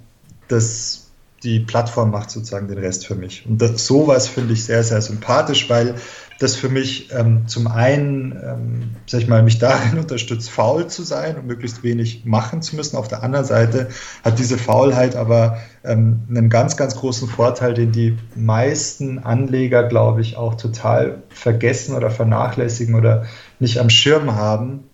das 0.48 1.10
die 1.44 1.60
Plattform 1.60 2.12
macht 2.12 2.32
sozusagen 2.32 2.68
den 2.68 2.80
Rest 2.80 3.08
für 3.08 3.16
mich. 3.16 3.46
Und 3.46 3.62
das, 3.62 3.86
sowas 3.86 4.28
finde 4.28 4.54
ich 4.54 4.66
sehr, 4.66 4.84
sehr 4.84 5.02
sympathisch, 5.02 5.70
weil 5.70 5.96
das 6.40 6.56
für 6.56 6.70
mich 6.70 7.12
ähm, 7.12 7.48
zum 7.48 7.68
einen, 7.68 8.32
ähm, 8.32 8.96
sag 9.06 9.22
ich 9.22 9.28
mal, 9.28 9.44
mich 9.44 9.60
darin 9.60 10.00
unterstützt, 10.00 10.50
faul 10.50 10.88
zu 10.88 11.04
sein 11.04 11.38
und 11.38 11.46
möglichst 11.46 11.84
wenig 11.84 12.26
machen 12.26 12.62
zu 12.62 12.78
müssen. 12.78 12.96
Auf 12.96 13.10
der 13.10 13.24
anderen 13.24 13.46
Seite 13.46 13.90
hat 14.24 14.40
diese 14.40 14.58
Faulheit 14.58 15.18
aber 15.18 15.58
ähm, 15.84 16.22
einen 16.30 16.50
ganz, 16.50 16.78
ganz 16.78 16.96
großen 16.96 17.28
Vorteil, 17.28 17.74
den 17.74 17.92
die 17.92 18.18
meisten 18.36 19.20
Anleger, 19.20 19.84
glaube 19.84 20.22
ich, 20.22 20.38
auch 20.38 20.56
total 20.56 21.24
vergessen 21.28 21.96
oder 21.96 22.10
vernachlässigen 22.10 22.96
oder 22.96 23.26
nicht 23.60 23.80
am 23.80 23.90
Schirm 23.90 24.36
haben, 24.36 24.86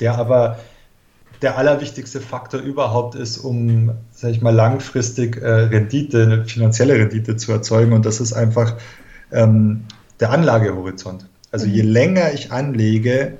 der 0.00 0.16
aber 0.18 0.58
der 1.42 1.58
allerwichtigste 1.58 2.20
Faktor 2.20 2.60
überhaupt 2.60 3.14
ist, 3.14 3.38
um, 3.38 3.92
sag 4.12 4.30
ich 4.30 4.42
mal, 4.42 4.54
langfristig 4.54 5.36
äh, 5.36 5.48
Rendite, 5.48 6.22
eine 6.22 6.44
finanzielle 6.44 6.94
Rendite 6.94 7.36
zu 7.36 7.52
erzeugen. 7.52 7.92
Und 7.92 8.06
das 8.06 8.20
ist 8.20 8.32
einfach 8.32 8.76
ähm, 9.32 9.84
der 10.22 10.30
Anlagehorizont. 10.30 11.26
Also 11.50 11.66
je 11.66 11.82
mhm. 11.82 11.90
länger 11.90 12.32
ich 12.32 12.50
anlege, 12.50 13.38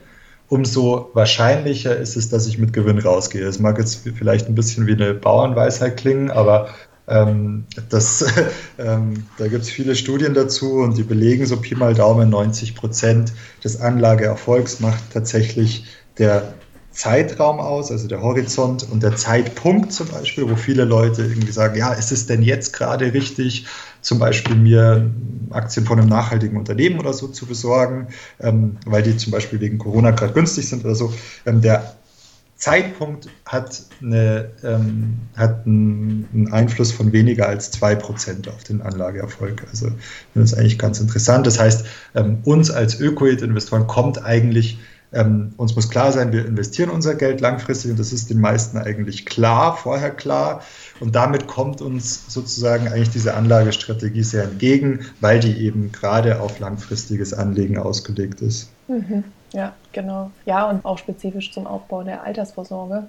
umso 0.48 1.10
wahrscheinlicher 1.14 1.96
ist 1.96 2.16
es, 2.16 2.28
dass 2.28 2.46
ich 2.46 2.58
mit 2.58 2.74
Gewinn 2.74 2.98
rausgehe. 2.98 3.46
Es 3.46 3.58
mag 3.58 3.78
jetzt 3.78 4.06
vielleicht 4.16 4.48
ein 4.48 4.54
bisschen 4.54 4.86
wie 4.86 4.92
eine 4.92 5.14
Bauernweisheit 5.14 5.96
klingen, 5.96 6.30
aber 6.30 6.68
ähm, 7.08 7.64
das, 7.88 8.26
ähm, 8.78 9.24
da 9.38 9.48
gibt 9.48 9.62
es 9.62 9.70
viele 9.70 9.94
Studien 9.94 10.34
dazu 10.34 10.74
und 10.74 10.98
die 10.98 11.04
belegen 11.04 11.46
so 11.46 11.56
Pi 11.56 11.74
mal 11.74 11.94
Daumen 11.94 12.28
90 12.28 12.74
Prozent 12.74 13.32
des 13.64 13.80
Anlageerfolgs 13.80 14.80
macht 14.80 15.12
tatsächlich 15.12 15.86
der 16.18 16.52
Zeitraum 16.92 17.59
aus, 17.59 17.90
also 17.90 18.07
der 18.07 18.22
Horizont 18.22 18.87
und 18.90 19.02
der 19.02 19.16
Zeitpunkt 19.16 19.92
zum 19.92 20.09
Beispiel, 20.09 20.48
wo 20.48 20.57
viele 20.57 20.85
Leute 20.85 21.22
irgendwie 21.22 21.52
sagen, 21.52 21.76
ja, 21.76 21.92
ist 21.92 22.12
es 22.12 22.26
denn 22.26 22.42
jetzt 22.42 22.72
gerade 22.72 23.12
richtig, 23.12 23.66
zum 24.02 24.18
Beispiel 24.18 24.57
mir 24.57 25.11
Aktien 25.50 25.87
von 25.87 25.98
einem 25.98 26.09
nachhaltigen 26.09 26.57
Unternehmen 26.57 26.98
oder 26.98 27.12
so 27.12 27.28
zu 27.28 27.46
besorgen, 27.46 28.09
ähm, 28.40 28.76
weil 28.85 29.02
die 29.02 29.16
zum 29.16 29.33
Beispiel 29.33 29.61
wegen 29.61 29.78
Corona 29.78 30.11
gerade 30.11 30.33
günstig 30.33 30.68
sind 30.68 30.85
oder 30.85 30.94
so. 30.94 31.12
Ähm, 31.46 31.62
der 31.62 31.94
Zeitpunkt 32.62 33.28
hat, 33.44 33.83
eine, 34.00 34.50
ähm, 34.62 35.18
hat 35.37 35.66
einen, 35.66 36.48
Einfluss 36.52 36.92
von 36.92 37.12
weniger 37.12 37.48
als 37.48 37.72
2% 37.72 38.48
auf 38.48 38.62
den 38.62 38.83
Anlageerfolg. 38.83 39.64
Also 39.68 39.88
das 40.35 40.52
ist 40.52 40.59
eigentlich 40.59 40.78
ganz 40.78 41.00
interessant. 41.00 41.44
Das 41.44 41.59
heißt, 41.59 41.85
ähm, 42.14 42.38
uns 42.44 42.70
als 42.70 43.00
Ökoid-Investoren 43.00 43.88
kommt 43.88 44.24
eigentlich 44.24 44.78
ähm, 45.12 45.53
uns 45.57 45.77
muss 45.77 45.90
klar 45.90 46.12
sein, 46.12 46.33
wir 46.33 46.46
investieren 46.46 46.90
unser 46.90 47.14
Geld 47.14 47.40
langfristig 47.40 47.90
und 47.90 48.01
das 48.01 48.12
ist 48.12 48.31
den 48.31 48.40
meisten 48.40 48.79
eigentlich 48.79 49.27
klar, 49.27 49.77
vorher 49.77 50.11
klar. 50.11 50.62
Und 51.01 51.14
damit 51.14 51.46
kommt 51.46 51.81
uns 51.81 52.33
sozusagen 52.33 52.88
eigentlich 52.88 53.11
diese 53.11 53.35
Anlagestrategie 53.35 54.22
sehr 54.22 54.44
entgegen, 54.44 55.07
weil 55.20 55.40
die 55.40 55.64
eben 55.64 55.92
gerade 55.92 56.40
auf 56.40 56.59
langfristiges 56.59 57.35
Anlegen 57.35 57.79
ausgelegt 57.79 58.40
ist. 58.40 58.70
Mhm. 58.88 59.25
Ja, 59.53 59.75
genau. 59.92 60.31
Ja, 60.46 60.68
und 60.70 60.85
auch 60.85 60.98
spezifisch 60.98 61.53
zum 61.53 61.66
Aufbau 61.66 62.05
der 62.05 62.22
Altersvorsorge. 62.22 63.09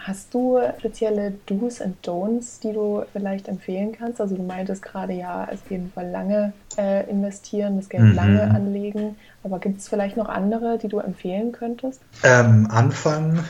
Hast 0.00 0.32
du 0.32 0.58
spezielle 0.78 1.34
Do's 1.46 1.80
und 1.80 1.96
Don'ts, 2.06 2.60
die 2.62 2.72
du 2.72 3.02
vielleicht 3.12 3.48
empfehlen 3.48 3.92
kannst? 3.92 4.20
Also 4.20 4.36
du 4.36 4.42
meintest 4.42 4.82
gerade 4.82 5.12
ja, 5.12 5.48
auf 5.52 5.70
jeden 5.70 5.90
Fall 5.92 6.08
lange 6.08 6.52
äh, 6.76 7.08
investieren, 7.10 7.76
das 7.76 7.88
Geld 7.88 8.04
mhm. 8.04 8.14
lange 8.14 8.42
anlegen. 8.42 9.16
Aber 9.42 9.58
gibt 9.58 9.80
es 9.80 9.88
vielleicht 9.88 10.16
noch 10.16 10.28
andere, 10.28 10.78
die 10.78 10.88
du 10.88 11.00
empfehlen 11.00 11.50
könntest? 11.50 12.00
Ähm, 12.22 12.68
Anfang, 12.70 13.40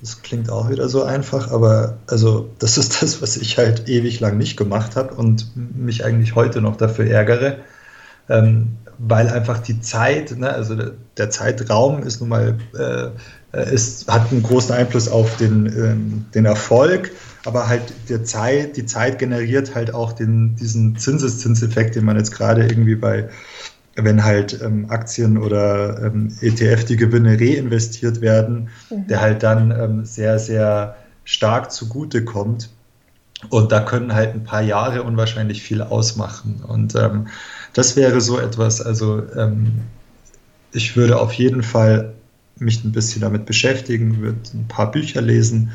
das 0.00 0.22
klingt 0.22 0.50
auch 0.50 0.70
wieder 0.70 0.88
so 0.88 1.02
einfach, 1.02 1.52
aber 1.52 1.98
also 2.06 2.48
das 2.58 2.78
ist 2.78 3.02
das, 3.02 3.20
was 3.20 3.36
ich 3.36 3.58
halt 3.58 3.88
ewig 3.88 4.18
lang 4.18 4.38
nicht 4.38 4.56
gemacht 4.56 4.96
habe 4.96 5.14
und 5.14 5.46
mich 5.54 6.04
eigentlich 6.06 6.34
heute 6.34 6.62
noch 6.62 6.76
dafür 6.76 7.06
ärgere. 7.06 7.58
Ähm, 8.30 8.78
weil 8.98 9.28
einfach 9.28 9.58
die 9.58 9.80
Zeit, 9.80 10.36
ne, 10.36 10.50
also 10.50 10.74
der, 10.74 10.92
der, 11.16 11.30
Zeitraum 11.30 12.02
ist 12.02 12.20
nun 12.20 12.28
mal, 12.28 12.58
äh, 12.76 13.10
ist, 13.52 14.08
hat 14.08 14.30
einen 14.30 14.42
großen 14.42 14.74
Einfluss 14.74 15.08
auf 15.08 15.36
den, 15.36 15.66
ähm, 15.66 16.26
den 16.34 16.44
Erfolg, 16.44 17.12
aber 17.44 17.68
halt 17.68 17.82
der 18.08 18.24
Zeit, 18.24 18.76
die 18.76 18.84
Zeit 18.84 19.18
generiert 19.18 19.74
halt 19.74 19.94
auch 19.94 20.12
den, 20.12 20.54
diesen 20.56 20.96
Zinseszinseffekt, 20.96 21.94
den 21.94 22.04
man 22.04 22.16
jetzt 22.16 22.32
gerade 22.32 22.62
irgendwie 22.66 22.96
bei, 22.96 23.28
wenn 23.94 24.22
halt 24.22 24.60
ähm, 24.62 24.86
Aktien 24.90 25.38
oder 25.38 26.02
ähm, 26.04 26.36
ETF 26.42 26.84
die 26.84 26.96
Gewinne 26.96 27.40
reinvestiert 27.40 28.20
werden, 28.20 28.68
mhm. 28.90 29.06
der 29.06 29.20
halt 29.20 29.42
dann 29.42 29.70
ähm, 29.70 30.04
sehr, 30.04 30.38
sehr 30.38 30.96
stark 31.24 31.72
zugute 31.72 32.24
kommt. 32.24 32.70
Und 33.50 33.72
da 33.72 33.80
können 33.80 34.14
halt 34.14 34.34
ein 34.34 34.44
paar 34.44 34.62
Jahre 34.62 35.04
unwahrscheinlich 35.04 35.62
viel 35.62 35.80
ausmachen. 35.80 36.62
Und 36.66 36.96
ähm, 36.96 37.28
das 37.72 37.96
wäre 37.96 38.20
so 38.20 38.38
etwas, 38.38 38.82
also 38.82 39.22
ähm, 39.36 39.82
ich 40.72 40.96
würde 40.96 41.18
auf 41.18 41.32
jeden 41.32 41.62
Fall 41.62 42.14
mich 42.60 42.84
ein 42.84 42.92
bisschen 42.92 43.22
damit 43.22 43.46
beschäftigen, 43.46 44.20
würde 44.20 44.38
ein 44.54 44.68
paar 44.68 44.90
Bücher 44.90 45.20
lesen, 45.20 45.72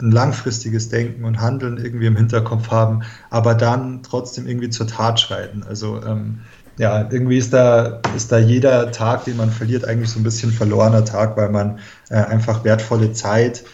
ein 0.00 0.10
langfristiges 0.10 0.88
Denken 0.88 1.24
und 1.24 1.40
Handeln 1.40 1.78
irgendwie 1.78 2.06
im 2.06 2.16
Hinterkopf 2.16 2.70
haben, 2.70 3.02
aber 3.30 3.54
dann 3.54 4.02
trotzdem 4.02 4.46
irgendwie 4.46 4.70
zur 4.70 4.86
Tat 4.86 5.20
schreiten. 5.20 5.62
Also 5.62 6.02
ähm, 6.04 6.40
ja, 6.78 7.08
irgendwie 7.10 7.38
ist 7.38 7.52
da, 7.52 8.00
ist 8.16 8.32
da 8.32 8.38
jeder 8.38 8.90
Tag, 8.90 9.24
den 9.24 9.36
man 9.36 9.50
verliert, 9.50 9.84
eigentlich 9.84 10.10
so 10.10 10.18
ein 10.18 10.24
bisschen 10.24 10.50
verlorener 10.50 11.04
Tag, 11.04 11.36
weil 11.36 11.50
man 11.50 11.78
äh, 12.10 12.16
einfach 12.16 12.64
wertvolle 12.64 13.12
Zeit 13.12 13.64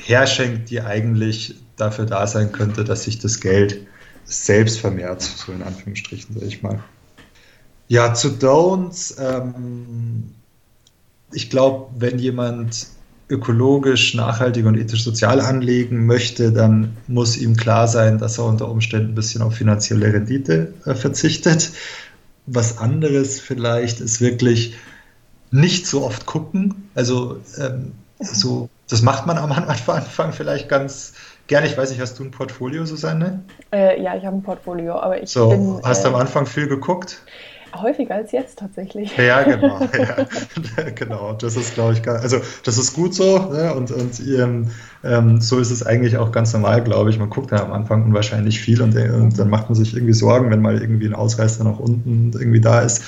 herschenkt, 0.00 0.70
die 0.70 0.80
eigentlich 0.80 1.56
dafür 1.76 2.06
da 2.06 2.26
sein 2.26 2.52
könnte, 2.52 2.84
dass 2.84 3.04
sich 3.04 3.18
das 3.18 3.40
Geld 3.40 3.86
selbst 4.24 4.78
vermehrt, 4.78 5.22
so 5.22 5.52
in 5.52 5.62
Anführungsstrichen, 5.62 6.34
sage 6.34 6.46
ich 6.46 6.62
mal. 6.62 6.78
Ja, 7.88 8.14
zu 8.14 8.28
Don'ts. 8.28 9.16
Ähm, 9.20 10.34
ich 11.32 11.50
glaube, 11.50 11.86
wenn 11.98 12.18
jemand 12.18 12.86
ökologisch, 13.28 14.14
nachhaltig 14.14 14.66
und 14.66 14.76
ethisch 14.76 15.02
sozial 15.02 15.40
anlegen 15.40 16.06
möchte, 16.06 16.52
dann 16.52 16.96
muss 17.06 17.36
ihm 17.36 17.56
klar 17.56 17.88
sein, 17.88 18.18
dass 18.18 18.38
er 18.38 18.44
unter 18.44 18.68
Umständen 18.68 19.12
ein 19.12 19.14
bisschen 19.14 19.42
auf 19.42 19.54
finanzielle 19.54 20.12
Rendite 20.12 20.74
äh, 20.84 20.94
verzichtet. 20.94 21.72
Was 22.46 22.78
anderes 22.78 23.40
vielleicht 23.40 24.00
ist 24.00 24.20
wirklich 24.20 24.74
nicht 25.50 25.86
so 25.86 26.04
oft 26.04 26.26
gucken. 26.26 26.90
Also 26.94 27.40
ähm, 27.58 27.92
so, 28.18 28.68
das 28.88 29.02
macht 29.02 29.26
man 29.26 29.38
am 29.38 29.52
Anfang 29.86 30.32
vielleicht 30.32 30.68
ganz 30.68 31.14
gerne. 31.46 31.66
Ich 31.66 31.78
weiß 31.78 31.90
nicht, 31.90 32.00
hast 32.00 32.18
du 32.18 32.24
ein 32.24 32.30
Portfolio, 32.30 32.84
Susanne? 32.84 33.42
Äh, 33.72 34.02
ja, 34.02 34.16
ich 34.16 34.24
habe 34.24 34.36
ein 34.36 34.42
Portfolio, 34.42 34.98
aber 34.98 35.22
ich 35.22 35.30
so, 35.30 35.48
bin, 35.48 35.80
Hast 35.82 36.04
du 36.04 36.08
am 36.08 36.14
äh, 36.14 36.18
Anfang 36.18 36.46
viel 36.46 36.68
geguckt? 36.68 37.22
Häufiger 37.82 38.14
als 38.14 38.32
jetzt 38.32 38.58
tatsächlich. 38.58 39.16
Ja, 39.16 39.42
genau. 39.42 39.80
ja, 39.98 40.90
genau. 40.94 41.32
Das 41.34 41.56
ist, 41.56 41.74
glaube 41.74 41.94
ich, 41.94 42.02
gar, 42.02 42.20
also 42.20 42.40
das 42.64 42.78
ist 42.78 42.92
gut 42.94 43.14
so. 43.14 43.50
Ne? 43.50 43.74
Und, 43.74 43.90
und 43.90 44.20
ähm, 44.20 44.70
ähm, 45.02 45.40
so 45.40 45.58
ist 45.58 45.70
es 45.70 45.84
eigentlich 45.84 46.16
auch 46.16 46.32
ganz 46.32 46.52
normal, 46.52 46.82
glaube 46.82 47.10
ich. 47.10 47.18
Man 47.18 47.30
guckt 47.30 47.50
ja 47.50 47.62
am 47.62 47.72
Anfang 47.72 48.04
unwahrscheinlich 48.04 48.60
viel 48.60 48.82
und, 48.82 48.96
äh, 48.96 49.10
und 49.10 49.38
dann 49.38 49.50
macht 49.50 49.68
man 49.68 49.74
sich 49.74 49.94
irgendwie 49.94 50.14
Sorgen, 50.14 50.50
wenn 50.50 50.62
mal 50.62 50.80
irgendwie 50.80 51.06
ein 51.06 51.14
Ausreißer 51.14 51.64
nach 51.64 51.78
unten 51.78 52.32
irgendwie 52.32 52.60
da 52.60 52.80
ist. 52.80 53.02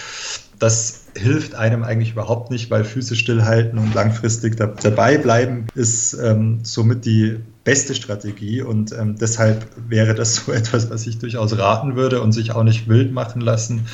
Das 0.59 1.07
hilft 1.17 1.55
einem 1.55 1.83
eigentlich 1.83 2.13
überhaupt 2.13 2.51
nicht, 2.51 2.71
weil 2.71 2.85
Füße 2.85 3.15
stillhalten 3.17 3.79
und 3.79 3.95
langfristig 3.95 4.57
da, 4.57 4.67
dabei 4.67 5.19
bleiben 5.19 5.67
ist 5.75 6.15
ähm, 6.15 6.61
somit 6.63 7.05
die 7.05 7.39
beste 7.65 7.95
Strategie 7.95 8.63
und 8.63 8.93
ähm, 8.93 9.17
deshalb 9.19 9.67
wäre 9.89 10.15
das 10.15 10.37
so 10.37 10.53
etwas, 10.53 10.91
was 10.91 11.07
ich 11.07 11.19
durchaus 11.19 11.59
raten 11.59 11.97
würde 11.97 12.21
und 12.21 12.33
sich 12.33 12.53
auch 12.53 12.63
nicht 12.63 12.89
wild 12.89 13.13
machen 13.13 13.41
lassen 13.41 13.87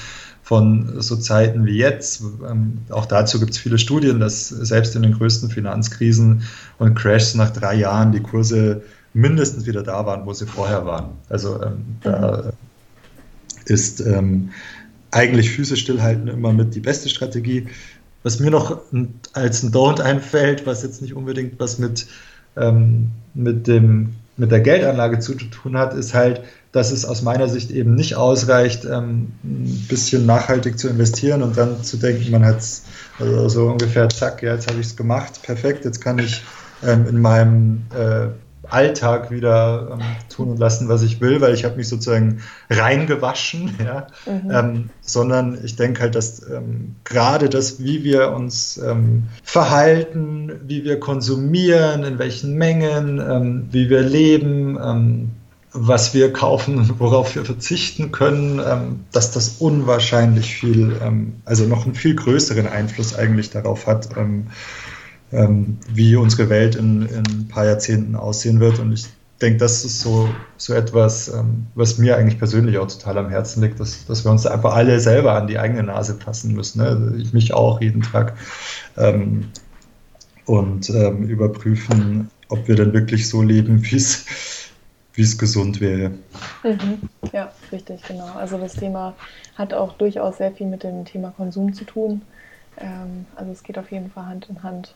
von 0.42 1.00
so 1.00 1.16
Zeiten 1.16 1.66
wie 1.66 1.76
jetzt. 1.76 2.22
Ähm, 2.48 2.78
auch 2.90 3.06
dazu 3.06 3.38
gibt 3.38 3.52
es 3.52 3.58
viele 3.58 3.78
Studien, 3.78 4.20
dass 4.20 4.48
selbst 4.48 4.96
in 4.96 5.02
den 5.02 5.12
größten 5.12 5.50
Finanzkrisen 5.50 6.42
und 6.78 6.94
Crashs 6.94 7.34
nach 7.34 7.50
drei 7.50 7.74
Jahren 7.74 8.12
die 8.12 8.20
Kurse 8.20 8.82
mindestens 9.14 9.66
wieder 9.66 9.82
da 9.82 10.04
waren, 10.04 10.26
wo 10.26 10.32
sie 10.32 10.46
vorher 10.46 10.84
waren. 10.84 11.10
Also 11.28 11.62
ähm, 11.62 11.84
da 12.02 12.52
ist 13.66 14.00
ähm, 14.00 14.50
eigentlich 15.10 15.50
Füße 15.50 15.76
stillhalten 15.76 16.28
immer 16.28 16.52
mit 16.52 16.74
die 16.74 16.80
beste 16.80 17.08
Strategie. 17.08 17.68
Was 18.24 18.40
mir 18.40 18.50
noch 18.50 18.80
als 19.32 19.62
ein 19.62 19.72
Don't 19.72 20.00
einfällt, 20.00 20.66
was 20.66 20.82
jetzt 20.82 21.02
nicht 21.02 21.14
unbedingt 21.14 21.58
was 21.60 21.78
mit, 21.78 22.06
ähm, 22.56 23.10
mit 23.34 23.66
dem 23.66 24.14
mit 24.36 24.50
der 24.50 24.60
Geldanlage 24.60 25.18
zu 25.18 25.34
tun 25.34 25.76
hat, 25.76 25.94
ist 25.94 26.14
halt, 26.14 26.42
dass 26.72 26.90
es 26.90 27.04
aus 27.04 27.22
meiner 27.22 27.48
Sicht 27.48 27.70
eben 27.70 27.94
nicht 27.94 28.16
ausreicht, 28.16 28.84
ähm, 28.86 29.32
ein 29.44 29.86
bisschen 29.88 30.24
nachhaltig 30.24 30.78
zu 30.78 30.88
investieren 30.88 31.42
und 31.42 31.56
dann 31.58 31.84
zu 31.84 31.98
denken, 31.98 32.30
man 32.30 32.44
hat 32.44 32.58
es 32.58 32.84
also 33.18 33.48
so 33.48 33.66
ungefähr, 33.66 34.08
zack, 34.08 34.42
ja, 34.42 34.54
jetzt 34.54 34.68
habe 34.68 34.80
ich 34.80 34.86
es 34.86 34.96
gemacht, 34.96 35.42
perfekt, 35.42 35.84
jetzt 35.84 36.00
kann 36.00 36.18
ich 36.18 36.42
ähm, 36.82 37.06
in 37.06 37.20
meinem 37.20 37.82
äh, 37.94 38.28
Alltag 38.72 39.30
wieder 39.30 39.90
ähm, 39.92 40.00
tun 40.34 40.50
und 40.50 40.58
lassen, 40.58 40.88
was 40.88 41.02
ich 41.02 41.20
will, 41.20 41.40
weil 41.40 41.54
ich 41.54 41.64
habe 41.64 41.76
mich 41.76 41.88
sozusagen 41.88 42.42
reingewaschen, 42.70 43.74
ja? 43.84 44.06
Mhm. 44.26 44.50
Ähm, 44.50 44.90
sondern 45.00 45.58
ich 45.62 45.76
denke 45.76 46.02
halt, 46.02 46.14
dass 46.14 46.42
ähm, 46.48 46.96
gerade 47.04 47.48
das, 47.48 47.82
wie 47.82 48.04
wir 48.04 48.32
uns 48.32 48.78
ähm, 48.78 49.24
verhalten, 49.42 50.52
wie 50.66 50.84
wir 50.84 50.98
konsumieren, 51.00 52.04
in 52.04 52.18
welchen 52.18 52.54
Mengen, 52.54 53.18
ähm, 53.18 53.68
wie 53.70 53.90
wir 53.90 54.02
leben, 54.02 54.78
ähm, 54.82 55.30
was 55.74 56.12
wir 56.12 56.32
kaufen, 56.32 56.98
worauf 56.98 57.34
wir 57.34 57.46
verzichten 57.46 58.12
können, 58.12 58.60
dass 59.10 59.30
das 59.30 59.56
unwahrscheinlich 59.58 60.54
viel, 60.56 61.32
also 61.46 61.64
noch 61.64 61.86
einen 61.86 61.94
viel 61.94 62.14
größeren 62.14 62.66
Einfluss 62.66 63.14
eigentlich 63.14 63.48
darauf 63.48 63.86
hat, 63.86 64.10
ähm, 65.32 65.78
wie 65.92 66.16
unsere 66.16 66.48
Welt 66.48 66.76
in, 66.76 67.02
in, 67.06 67.24
ein 67.26 67.48
paar 67.48 67.66
Jahrzehnten 67.66 68.16
aussehen 68.16 68.60
wird. 68.60 68.78
Und 68.78 68.92
ich 68.92 69.06
denke, 69.40 69.58
das 69.58 69.84
ist 69.84 70.00
so, 70.00 70.28
so 70.56 70.74
etwas, 70.74 71.28
ähm, 71.28 71.66
was 71.74 71.98
mir 71.98 72.16
eigentlich 72.16 72.38
persönlich 72.38 72.78
auch 72.78 72.86
total 72.86 73.18
am 73.18 73.30
Herzen 73.30 73.62
liegt, 73.62 73.80
dass, 73.80 74.06
dass 74.06 74.24
wir 74.24 74.30
uns 74.30 74.46
einfach 74.46 74.74
alle 74.74 75.00
selber 75.00 75.34
an 75.34 75.46
die 75.46 75.58
eigene 75.58 75.82
Nase 75.82 76.14
fassen 76.14 76.54
müssen. 76.54 76.80
Ne? 76.80 76.88
Also 76.88 77.14
ich 77.16 77.32
mich 77.32 77.54
auch 77.54 77.80
jeden 77.80 78.02
Tag. 78.02 78.34
Ähm, 78.96 79.48
und 80.44 80.90
ähm, 80.90 81.28
überprüfen, 81.28 82.30
ob 82.48 82.66
wir 82.66 82.74
denn 82.74 82.92
wirklich 82.92 83.28
so 83.28 83.42
leben, 83.42 83.82
wie 83.84 83.96
es 83.96 84.24
wie 85.14 85.22
es 85.22 85.36
gesund 85.36 85.80
wäre. 85.80 86.12
Mhm. 86.62 87.08
Ja, 87.32 87.52
richtig, 87.70 88.02
genau. 88.02 88.32
Also 88.34 88.58
das 88.58 88.74
Thema 88.74 89.14
hat 89.56 89.74
auch 89.74 89.92
durchaus 89.94 90.38
sehr 90.38 90.52
viel 90.52 90.66
mit 90.66 90.82
dem 90.82 91.04
Thema 91.04 91.32
Konsum 91.36 91.74
zu 91.74 91.84
tun. 91.84 92.22
Ähm, 92.78 93.26
also 93.36 93.52
es 93.52 93.62
geht 93.62 93.78
auf 93.78 93.92
jeden 93.92 94.10
Fall 94.10 94.26
Hand 94.26 94.48
in 94.48 94.62
Hand. 94.62 94.94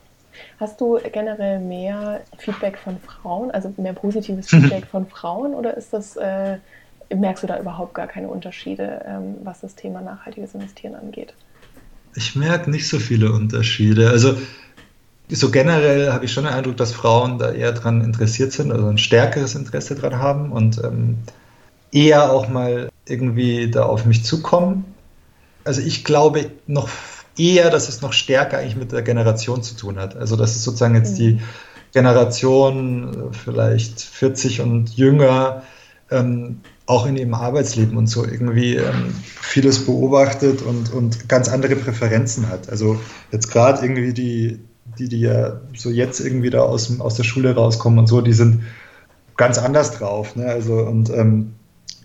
Hast 0.58 0.80
du 0.80 0.98
generell 1.12 1.60
mehr 1.60 2.20
Feedback 2.38 2.78
von 2.78 2.98
Frauen, 3.00 3.50
also 3.50 3.72
mehr 3.76 3.92
positives 3.92 4.48
Feedback 4.50 4.86
von 4.86 5.06
Frauen 5.06 5.54
oder 5.54 5.76
ist 5.76 5.92
das, 5.92 6.16
äh, 6.16 6.58
merkst 7.14 7.42
du 7.42 7.46
da 7.46 7.58
überhaupt 7.58 7.94
gar 7.94 8.06
keine 8.06 8.28
Unterschiede, 8.28 9.04
ähm, 9.06 9.36
was 9.44 9.60
das 9.60 9.74
Thema 9.74 10.00
nachhaltiges 10.00 10.54
Investieren 10.54 10.94
angeht? 10.94 11.34
Ich 12.14 12.34
merke 12.34 12.70
nicht 12.70 12.88
so 12.88 12.98
viele 12.98 13.32
Unterschiede. 13.32 14.10
Also 14.10 14.36
so 15.28 15.50
generell 15.50 16.12
habe 16.12 16.24
ich 16.24 16.32
schon 16.32 16.44
den 16.44 16.52
Eindruck, 16.52 16.76
dass 16.76 16.92
Frauen 16.92 17.38
da 17.38 17.52
eher 17.52 17.72
daran 17.72 18.02
interessiert 18.02 18.52
sind, 18.52 18.72
also 18.72 18.86
ein 18.86 18.98
stärkeres 18.98 19.54
Interesse 19.54 19.96
daran 19.96 20.18
haben 20.18 20.52
und 20.52 20.82
ähm, 20.82 21.18
eher 21.92 22.32
auch 22.32 22.48
mal 22.48 22.88
irgendwie 23.06 23.70
da 23.70 23.84
auf 23.84 24.04
mich 24.04 24.24
zukommen. 24.24 24.84
Also 25.64 25.80
ich 25.80 26.04
glaube 26.04 26.50
noch 26.66 26.88
eher, 27.36 27.70
dass 27.70 27.88
es 27.88 28.02
noch 28.02 28.12
stärker 28.12 28.58
eigentlich 28.58 28.76
mit 28.76 28.92
der 28.92 29.02
Generation 29.02 29.62
zu 29.62 29.76
tun 29.76 29.98
hat. 29.98 30.16
Also 30.16 30.36
dass 30.36 30.56
es 30.56 30.64
sozusagen 30.64 30.94
jetzt 30.94 31.12
mhm. 31.12 31.16
die 31.16 31.40
Generation 31.92 33.30
äh, 33.30 33.34
vielleicht 33.34 34.00
40 34.00 34.60
und 34.60 34.96
jünger 34.96 35.62
ähm, 36.10 36.60
auch 36.86 37.06
in 37.06 37.16
ihrem 37.16 37.34
Arbeitsleben 37.34 37.96
und 37.96 38.06
so 38.06 38.24
irgendwie 38.24 38.76
ähm, 38.76 39.14
vieles 39.24 39.84
beobachtet 39.84 40.62
und, 40.62 40.92
und 40.92 41.28
ganz 41.28 41.48
andere 41.48 41.74
Präferenzen 41.74 42.48
hat. 42.48 42.68
Also 42.68 43.00
jetzt 43.32 43.50
gerade 43.50 43.84
irgendwie 43.84 44.12
die, 44.12 44.60
die, 44.98 45.08
die 45.08 45.20
ja 45.20 45.60
so 45.76 45.90
jetzt 45.90 46.20
irgendwie 46.20 46.50
da 46.50 46.60
aus, 46.60 47.00
aus 47.00 47.16
der 47.16 47.24
Schule 47.24 47.54
rauskommen 47.54 47.98
und 47.98 48.06
so, 48.06 48.20
die 48.20 48.32
sind 48.32 48.62
ganz 49.36 49.58
anders 49.58 49.98
drauf. 49.98 50.36
Ne? 50.36 50.46
Also 50.46 50.74
und 50.74 51.10
ähm, 51.10 51.55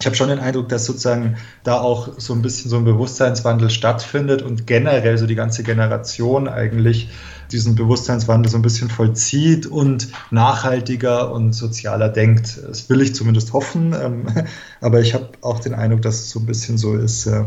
ich 0.01 0.07
habe 0.07 0.15
schon 0.15 0.29
den 0.29 0.39
Eindruck, 0.39 0.67
dass 0.69 0.85
sozusagen 0.85 1.37
da 1.63 1.79
auch 1.79 2.17
so 2.17 2.33
ein 2.33 2.41
bisschen 2.41 2.71
so 2.71 2.77
ein 2.77 2.85
Bewusstseinswandel 2.85 3.69
stattfindet 3.69 4.41
und 4.41 4.65
generell 4.65 5.15
so 5.19 5.27
die 5.27 5.35
ganze 5.35 5.61
Generation 5.61 6.47
eigentlich 6.47 7.09
diesen 7.51 7.75
Bewusstseinswandel 7.75 8.51
so 8.51 8.57
ein 8.57 8.63
bisschen 8.63 8.89
vollzieht 8.89 9.67
und 9.67 10.07
nachhaltiger 10.31 11.31
und 11.31 11.53
sozialer 11.53 12.09
denkt. 12.09 12.59
Das 12.67 12.89
will 12.89 13.01
ich 13.01 13.13
zumindest 13.13 13.53
hoffen, 13.53 13.93
ähm, 13.93 14.25
aber 14.81 15.01
ich 15.01 15.13
habe 15.13 15.29
auch 15.41 15.59
den 15.59 15.75
Eindruck, 15.75 16.01
dass 16.01 16.15
es 16.15 16.31
so 16.31 16.39
ein 16.39 16.47
bisschen 16.47 16.79
so 16.79 16.95
ist. 16.95 17.25
Ja, 17.25 17.45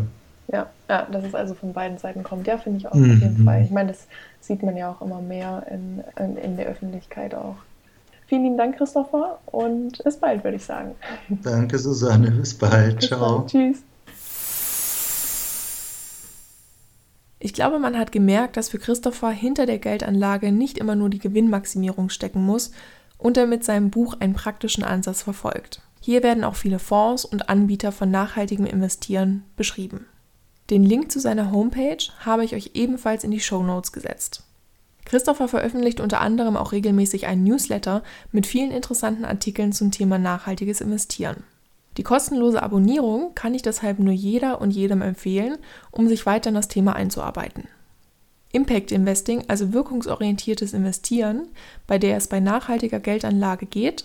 ja, 0.53 0.71
ja 0.89 1.09
dass 1.11 1.25
es 1.25 1.35
also 1.35 1.55
von 1.55 1.73
beiden 1.73 1.99
Seiten 1.99 2.23
kommt. 2.23 2.47
Ja, 2.47 2.59
finde 2.59 2.79
ich 2.79 2.87
auch 2.87 2.95
mhm. 2.95 3.17
auf 3.17 3.21
jeden 3.21 3.45
Fall. 3.45 3.65
Ich 3.65 3.73
meine, 3.73 3.89
das 3.89 4.07
sieht 4.39 4.63
man 4.63 4.77
ja 4.77 4.93
auch 4.93 5.03
immer 5.03 5.21
mehr 5.21 5.67
in, 5.73 6.05
in, 6.23 6.37
in 6.37 6.57
der 6.57 6.67
Öffentlichkeit 6.67 7.35
auch. 7.35 7.57
Vielen 8.27 8.45
lieben 8.45 8.57
Dank, 8.57 8.77
Christopher, 8.77 9.39
und 9.47 10.03
bis 10.03 10.17
bald, 10.17 10.45
würde 10.45 10.57
ich 10.57 10.65
sagen. 10.65 10.95
Danke, 11.29 11.79
Susanne. 11.79 12.31
Bis 12.31 12.55
bald. 12.55 13.01
Bis 13.01 13.09
Ciao. 13.09 13.39
Bald. 13.41 13.51
Tschüss. 13.51 13.83
Ich 17.39 17.53
glaube, 17.53 17.79
man 17.79 17.99
hat 17.99 18.11
gemerkt, 18.11 18.57
dass 18.57 18.71
für 18.71 18.79
Christopher 18.79 19.31
hinter 19.31 19.67
der 19.67 19.79
Geldanlage 19.79 20.51
nicht 20.51 20.79
immer 20.79 20.95
nur 20.95 21.11
die 21.11 21.19
Gewinnmaximierung 21.19 22.09
stecken 22.09 22.43
muss 22.43 22.71
und 23.19 23.37
er 23.37 23.47
mit 23.47 23.65
seinem 23.65 23.91
Buch 23.91 24.15
einen 24.19 24.33
praktischen 24.33 24.83
Ansatz 24.83 25.23
verfolgt. 25.23 25.83
Hier 26.01 26.23
werden 26.23 26.45
auch 26.45 26.55
viele 26.55 26.79
Fonds 26.79 27.27
und 27.27 27.51
Anbieter 27.51 27.93
von 27.93 28.11
nachhaltigem 28.11 28.65
Investieren 28.65 29.45
beschrieben. 29.57 30.07
Den 30.71 30.85
Link 30.85 31.13
zu 31.13 31.21
seiner 31.21 31.53
Homepage 31.53 31.99
habe 32.21 32.45
ich 32.45 32.55
euch 32.55 32.71
ebenfalls 32.75 33.25
in 33.25 33.31
die 33.31 33.41
Show 33.41 33.63
Notes 33.63 33.93
gesetzt. 33.93 34.43
Christopher 35.05 35.49
veröffentlicht 35.49 36.01
unter 36.01 36.21
anderem 36.21 36.57
auch 36.57 36.73
regelmäßig 36.73 37.27
einen 37.27 37.45
Newsletter 37.45 38.03
mit 38.33 38.47
vielen 38.47 38.71
interessanten 38.71 39.25
Artikeln 39.25 39.73
zum 39.73 39.91
Thema 39.91 40.19
nachhaltiges 40.19 40.81
Investieren. 40.81 41.45
Die 41.97 42.03
kostenlose 42.03 42.63
Abonnierung 42.63 43.35
kann 43.35 43.55
ich 43.55 43.63
deshalb 43.63 43.99
nur 43.99 44.15
jeder 44.15 44.61
und 44.61 44.73
jedem 44.73 45.03
empfehlen, 45.03 45.59
um 45.91 46.09
sich 46.09 46.27
weiter 46.27 46.49
in 46.49 46.55
das 46.55 46.69
Thema 46.69 46.97
einzuarbeiten. 46.97 47.69
Impact 48.51 48.93
Investing, 48.93 49.45
also 49.49 49.73
wirkungsorientiertes 49.73 50.75
Investieren, 50.75 51.49
bei 51.87 51.99
der 51.99 52.17
es 52.17 52.29
bei 52.29 52.41
nachhaltiger 52.41 53.01
Geldanlage 53.01 53.67
geht, 53.67 54.05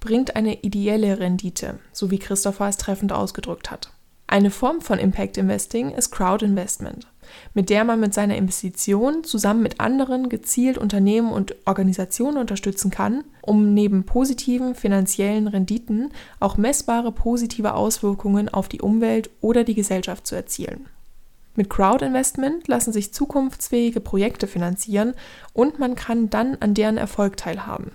bringt 0.00 0.36
eine 0.36 0.62
ideelle 0.62 1.18
Rendite, 1.18 1.78
so 1.92 2.10
wie 2.10 2.18
Christopher 2.18 2.68
es 2.68 2.76
treffend 2.76 3.12
ausgedrückt 3.12 3.70
hat. 3.70 3.90
Eine 4.26 4.50
Form 4.50 4.80
von 4.80 4.98
Impact 4.98 5.38
Investing 5.38 5.90
ist 5.90 6.10
Crowd 6.10 6.44
Investment 6.44 7.06
mit 7.54 7.70
der 7.70 7.84
man 7.84 8.00
mit 8.00 8.14
seiner 8.14 8.36
Investition 8.36 9.24
zusammen 9.24 9.62
mit 9.62 9.80
anderen 9.80 10.28
gezielt 10.28 10.78
Unternehmen 10.78 11.32
und 11.32 11.54
Organisationen 11.66 12.38
unterstützen 12.38 12.90
kann, 12.90 13.24
um 13.42 13.74
neben 13.74 14.04
positiven 14.04 14.74
finanziellen 14.74 15.48
Renditen 15.48 16.10
auch 16.40 16.56
messbare 16.56 17.12
positive 17.12 17.74
Auswirkungen 17.74 18.48
auf 18.48 18.68
die 18.68 18.80
Umwelt 18.80 19.30
oder 19.40 19.64
die 19.64 19.74
Gesellschaft 19.74 20.26
zu 20.26 20.34
erzielen. 20.34 20.86
Mit 21.56 21.70
Crowdinvestment 21.70 22.68
lassen 22.68 22.92
sich 22.92 23.14
zukunftsfähige 23.14 24.00
Projekte 24.00 24.46
finanzieren 24.46 25.14
und 25.54 25.78
man 25.78 25.94
kann 25.94 26.28
dann 26.28 26.56
an 26.60 26.74
deren 26.74 26.98
Erfolg 26.98 27.38
teilhaben. 27.38 27.92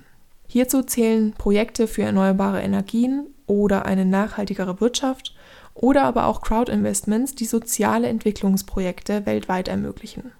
Hierzu 0.48 0.82
zählen 0.82 1.34
Projekte 1.34 1.88
für 1.88 2.02
erneuerbare 2.02 2.62
Energien 2.62 3.28
oder 3.46 3.86
eine 3.86 4.06
nachhaltigere 4.06 4.82
Wirtschaft 4.82 5.36
oder 5.74 6.04
aber 6.04 6.26
auch 6.26 6.42
Crowd-Investments, 6.42 7.36
die 7.36 7.46
soziale 7.46 8.08
Entwicklungsprojekte 8.08 9.26
weltweit 9.26 9.68
ermöglichen. 9.68 10.32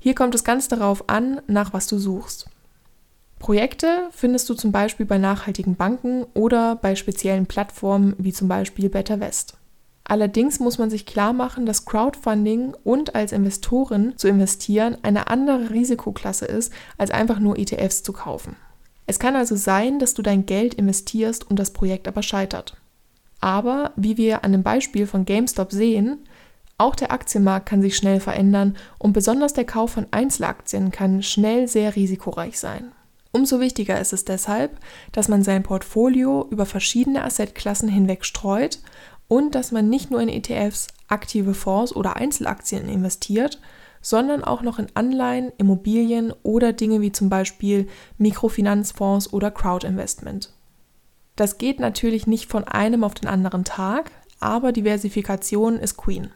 Hier 0.00 0.14
kommt 0.14 0.34
es 0.34 0.44
ganz 0.44 0.68
darauf 0.68 1.08
an, 1.08 1.40
nach 1.46 1.72
was 1.72 1.86
du 1.86 1.98
suchst. 1.98 2.48
Projekte 3.38 4.08
findest 4.10 4.48
du 4.48 4.54
zum 4.54 4.72
Beispiel 4.72 5.06
bei 5.06 5.18
nachhaltigen 5.18 5.76
Banken 5.76 6.24
oder 6.34 6.76
bei 6.76 6.96
speziellen 6.96 7.46
Plattformen 7.46 8.14
wie 8.18 8.32
zum 8.32 8.48
Beispiel 8.48 8.88
Better 8.88 9.20
West. 9.20 9.58
Allerdings 10.04 10.60
muss 10.60 10.76
man 10.76 10.90
sich 10.90 11.06
klar 11.06 11.32
machen, 11.32 11.64
dass 11.64 11.86
Crowdfunding 11.86 12.74
und 12.84 13.14
als 13.14 13.32
Investorin 13.32 14.12
zu 14.16 14.28
investieren 14.28 14.98
eine 15.02 15.28
andere 15.28 15.70
Risikoklasse 15.70 16.44
ist, 16.44 16.72
als 16.98 17.10
einfach 17.10 17.38
nur 17.38 17.58
ETFs 17.58 18.02
zu 18.02 18.12
kaufen. 18.12 18.56
Es 19.06 19.18
kann 19.18 19.36
also 19.36 19.56
sein, 19.56 19.98
dass 19.98 20.14
du 20.14 20.22
dein 20.22 20.46
Geld 20.46 20.74
investierst 20.74 21.48
und 21.48 21.58
das 21.58 21.72
Projekt 21.72 22.08
aber 22.08 22.22
scheitert. 22.22 22.76
Aber 23.44 23.92
wie 23.94 24.16
wir 24.16 24.42
an 24.42 24.52
dem 24.52 24.62
Beispiel 24.62 25.06
von 25.06 25.26
GameStop 25.26 25.70
sehen, 25.70 26.20
auch 26.78 26.94
der 26.94 27.12
Aktienmarkt 27.12 27.66
kann 27.66 27.82
sich 27.82 27.94
schnell 27.94 28.18
verändern 28.18 28.74
und 28.98 29.12
besonders 29.12 29.52
der 29.52 29.66
Kauf 29.66 29.90
von 29.90 30.06
Einzelaktien 30.12 30.90
kann 30.90 31.22
schnell 31.22 31.68
sehr 31.68 31.94
risikoreich 31.94 32.58
sein. 32.58 32.92
Umso 33.32 33.60
wichtiger 33.60 34.00
ist 34.00 34.14
es 34.14 34.24
deshalb, 34.24 34.78
dass 35.12 35.28
man 35.28 35.42
sein 35.42 35.62
Portfolio 35.62 36.48
über 36.50 36.64
verschiedene 36.64 37.22
Assetklassen 37.22 37.90
hinweg 37.90 38.24
streut 38.24 38.78
und 39.28 39.54
dass 39.54 39.72
man 39.72 39.90
nicht 39.90 40.10
nur 40.10 40.22
in 40.22 40.30
ETFs, 40.30 40.88
aktive 41.08 41.52
Fonds 41.52 41.94
oder 41.94 42.16
Einzelaktien 42.16 42.88
investiert, 42.88 43.60
sondern 44.00 44.42
auch 44.42 44.62
noch 44.62 44.78
in 44.78 44.86
Anleihen, 44.94 45.52
Immobilien 45.58 46.32
oder 46.44 46.72
Dinge 46.72 47.02
wie 47.02 47.12
zum 47.12 47.28
Beispiel 47.28 47.88
Mikrofinanzfonds 48.16 49.34
oder 49.34 49.50
Crowdinvestment. 49.50 50.54
Das 51.36 51.58
geht 51.58 51.80
natürlich 51.80 52.26
nicht 52.26 52.50
von 52.50 52.64
einem 52.64 53.02
auf 53.02 53.14
den 53.14 53.28
anderen 53.28 53.64
Tag, 53.64 54.10
aber 54.40 54.72
Diversifikation 54.72 55.78
ist 55.78 55.96
Queen. 55.96 56.30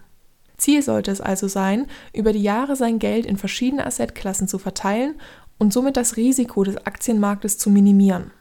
Ziel 0.57 0.83
sollte 0.83 1.13
es 1.13 1.21
also 1.21 1.47
sein, 1.47 1.87
über 2.13 2.33
die 2.33 2.43
Jahre 2.43 2.75
sein 2.75 2.99
Geld 2.99 3.25
in 3.27 3.37
verschiedene 3.37 3.87
Assetklassen 3.87 4.49
zu 4.49 4.59
verteilen 4.59 5.15
und 5.59 5.73
somit 5.73 5.97
das 5.97 6.17
Risiko 6.17 6.65
des 6.65 6.79
Aktienmarktes 6.79 7.59
zu 7.59 7.71
minimieren. 7.71 8.33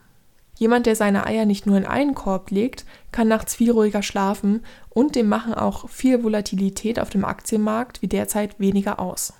Jemand, 0.57 0.87
der 0.87 0.95
seine 0.95 1.27
Eier 1.27 1.45
nicht 1.45 1.67
nur 1.67 1.77
in 1.77 1.85
einen 1.85 2.15
Korb 2.15 2.49
legt, 2.49 2.85
kann 3.11 3.27
nachts 3.27 3.53
viel 3.53 3.71
ruhiger 3.71 4.01
schlafen 4.01 4.63
und 4.89 5.15
dem 5.15 5.29
machen 5.29 5.53
auch 5.53 5.87
viel 5.89 6.23
Volatilität 6.23 6.99
auf 6.99 7.11
dem 7.11 7.25
Aktienmarkt 7.25 8.01
wie 8.01 8.07
derzeit 8.07 8.59
weniger 8.59 8.99
aus. 8.99 9.33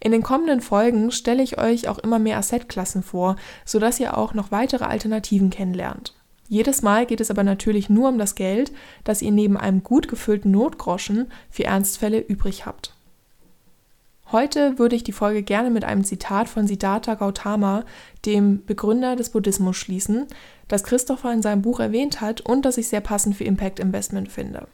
In 0.00 0.12
den 0.12 0.22
kommenden 0.22 0.60
Folgen 0.60 1.10
stelle 1.10 1.42
ich 1.42 1.58
euch 1.58 1.88
auch 1.88 1.98
immer 1.98 2.18
mehr 2.18 2.36
Assetklassen 2.36 3.02
vor, 3.02 3.36
sodass 3.64 4.00
ihr 4.00 4.16
auch 4.18 4.34
noch 4.34 4.50
weitere 4.50 4.84
Alternativen 4.84 5.48
kennenlernt. 5.48 6.14
Jedes 6.50 6.82
Mal 6.82 7.06
geht 7.06 7.20
es 7.20 7.30
aber 7.30 7.44
natürlich 7.44 7.88
nur 7.88 8.08
um 8.08 8.18
das 8.18 8.34
Geld, 8.34 8.72
das 9.04 9.22
ihr 9.22 9.30
neben 9.30 9.56
einem 9.56 9.84
gut 9.84 10.08
gefüllten 10.08 10.50
Notgroschen 10.50 11.30
für 11.48 11.62
Ernstfälle 11.62 12.18
übrig 12.18 12.66
habt. 12.66 12.92
Heute 14.32 14.76
würde 14.76 14.96
ich 14.96 15.04
die 15.04 15.12
Folge 15.12 15.44
gerne 15.44 15.70
mit 15.70 15.84
einem 15.84 16.02
Zitat 16.02 16.48
von 16.48 16.66
Siddhartha 16.66 17.14
Gautama, 17.14 17.84
dem 18.26 18.64
Begründer 18.66 19.14
des 19.14 19.30
Buddhismus, 19.30 19.76
schließen, 19.76 20.26
das 20.66 20.82
Christopher 20.82 21.32
in 21.32 21.40
seinem 21.40 21.62
Buch 21.62 21.78
erwähnt 21.78 22.20
hat 22.20 22.40
und 22.40 22.64
das 22.64 22.78
ich 22.78 22.88
sehr 22.88 23.00
passend 23.00 23.36
für 23.36 23.44
Impact 23.44 23.78
Investment 23.78 24.28
finde. 24.28 24.66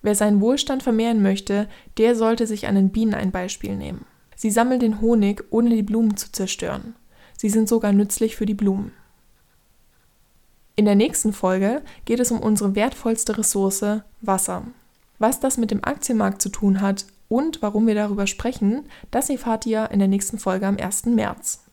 Wer 0.00 0.14
seinen 0.14 0.40
Wohlstand 0.40 0.82
vermehren 0.82 1.22
möchte, 1.22 1.68
der 1.98 2.16
sollte 2.16 2.46
sich 2.46 2.66
an 2.66 2.76
den 2.76 2.88
Bienen 2.88 3.12
ein 3.12 3.30
Beispiel 3.30 3.76
nehmen. 3.76 4.06
Sie 4.34 4.50
sammeln 4.50 4.80
den 4.80 5.02
Honig, 5.02 5.44
ohne 5.50 5.68
die 5.68 5.82
Blumen 5.82 6.16
zu 6.16 6.32
zerstören. 6.32 6.94
Sie 7.36 7.50
sind 7.50 7.68
sogar 7.68 7.92
nützlich 7.92 8.36
für 8.36 8.46
die 8.46 8.54
Blumen. 8.54 8.92
In 10.76 10.84
der 10.84 10.94
nächsten 10.94 11.32
Folge 11.32 11.82
geht 12.04 12.20
es 12.20 12.30
um 12.30 12.38
unsere 12.38 12.74
wertvollste 12.74 13.38
Ressource, 13.38 14.02
Wasser. 14.20 14.62
Was 15.18 15.40
das 15.40 15.56
mit 15.56 15.70
dem 15.70 15.82
Aktienmarkt 15.82 16.42
zu 16.42 16.50
tun 16.50 16.82
hat, 16.82 17.06
und 17.28 17.62
warum 17.62 17.86
wir 17.86 17.94
darüber 17.94 18.26
sprechen, 18.26 18.84
das 19.10 19.30
erfahrt 19.30 19.66
ihr 19.66 19.90
in 19.90 19.98
der 19.98 20.08
nächsten 20.08 20.38
Folge 20.38 20.66
am 20.66 20.76
1. 20.76 21.06
März. 21.06 21.64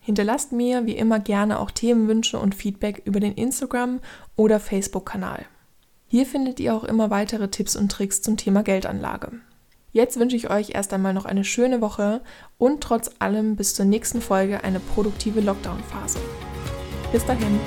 Hinterlasst 0.00 0.52
mir 0.52 0.86
wie 0.86 0.96
immer 0.96 1.20
gerne 1.20 1.60
auch 1.60 1.70
Themenwünsche 1.70 2.38
und 2.38 2.54
Feedback 2.54 3.02
über 3.04 3.20
den 3.20 3.34
Instagram- 3.34 4.00
oder 4.34 4.58
Facebook-Kanal. 4.58 5.44
Hier 6.08 6.26
findet 6.26 6.58
ihr 6.58 6.74
auch 6.74 6.84
immer 6.84 7.10
weitere 7.10 7.48
Tipps 7.48 7.76
und 7.76 7.92
Tricks 7.92 8.20
zum 8.22 8.36
Thema 8.36 8.62
Geldanlage. 8.62 9.32
Jetzt 9.92 10.18
wünsche 10.18 10.36
ich 10.36 10.50
euch 10.50 10.70
erst 10.70 10.92
einmal 10.92 11.14
noch 11.14 11.26
eine 11.26 11.44
schöne 11.44 11.80
Woche 11.80 12.22
und 12.58 12.82
trotz 12.82 13.10
allem 13.18 13.56
bis 13.56 13.74
zur 13.74 13.84
nächsten 13.84 14.20
Folge 14.20 14.64
eine 14.64 14.80
produktive 14.80 15.40
Lockdown-Phase. 15.40 16.18
Bis 17.12 17.24
dahin. 17.24 17.60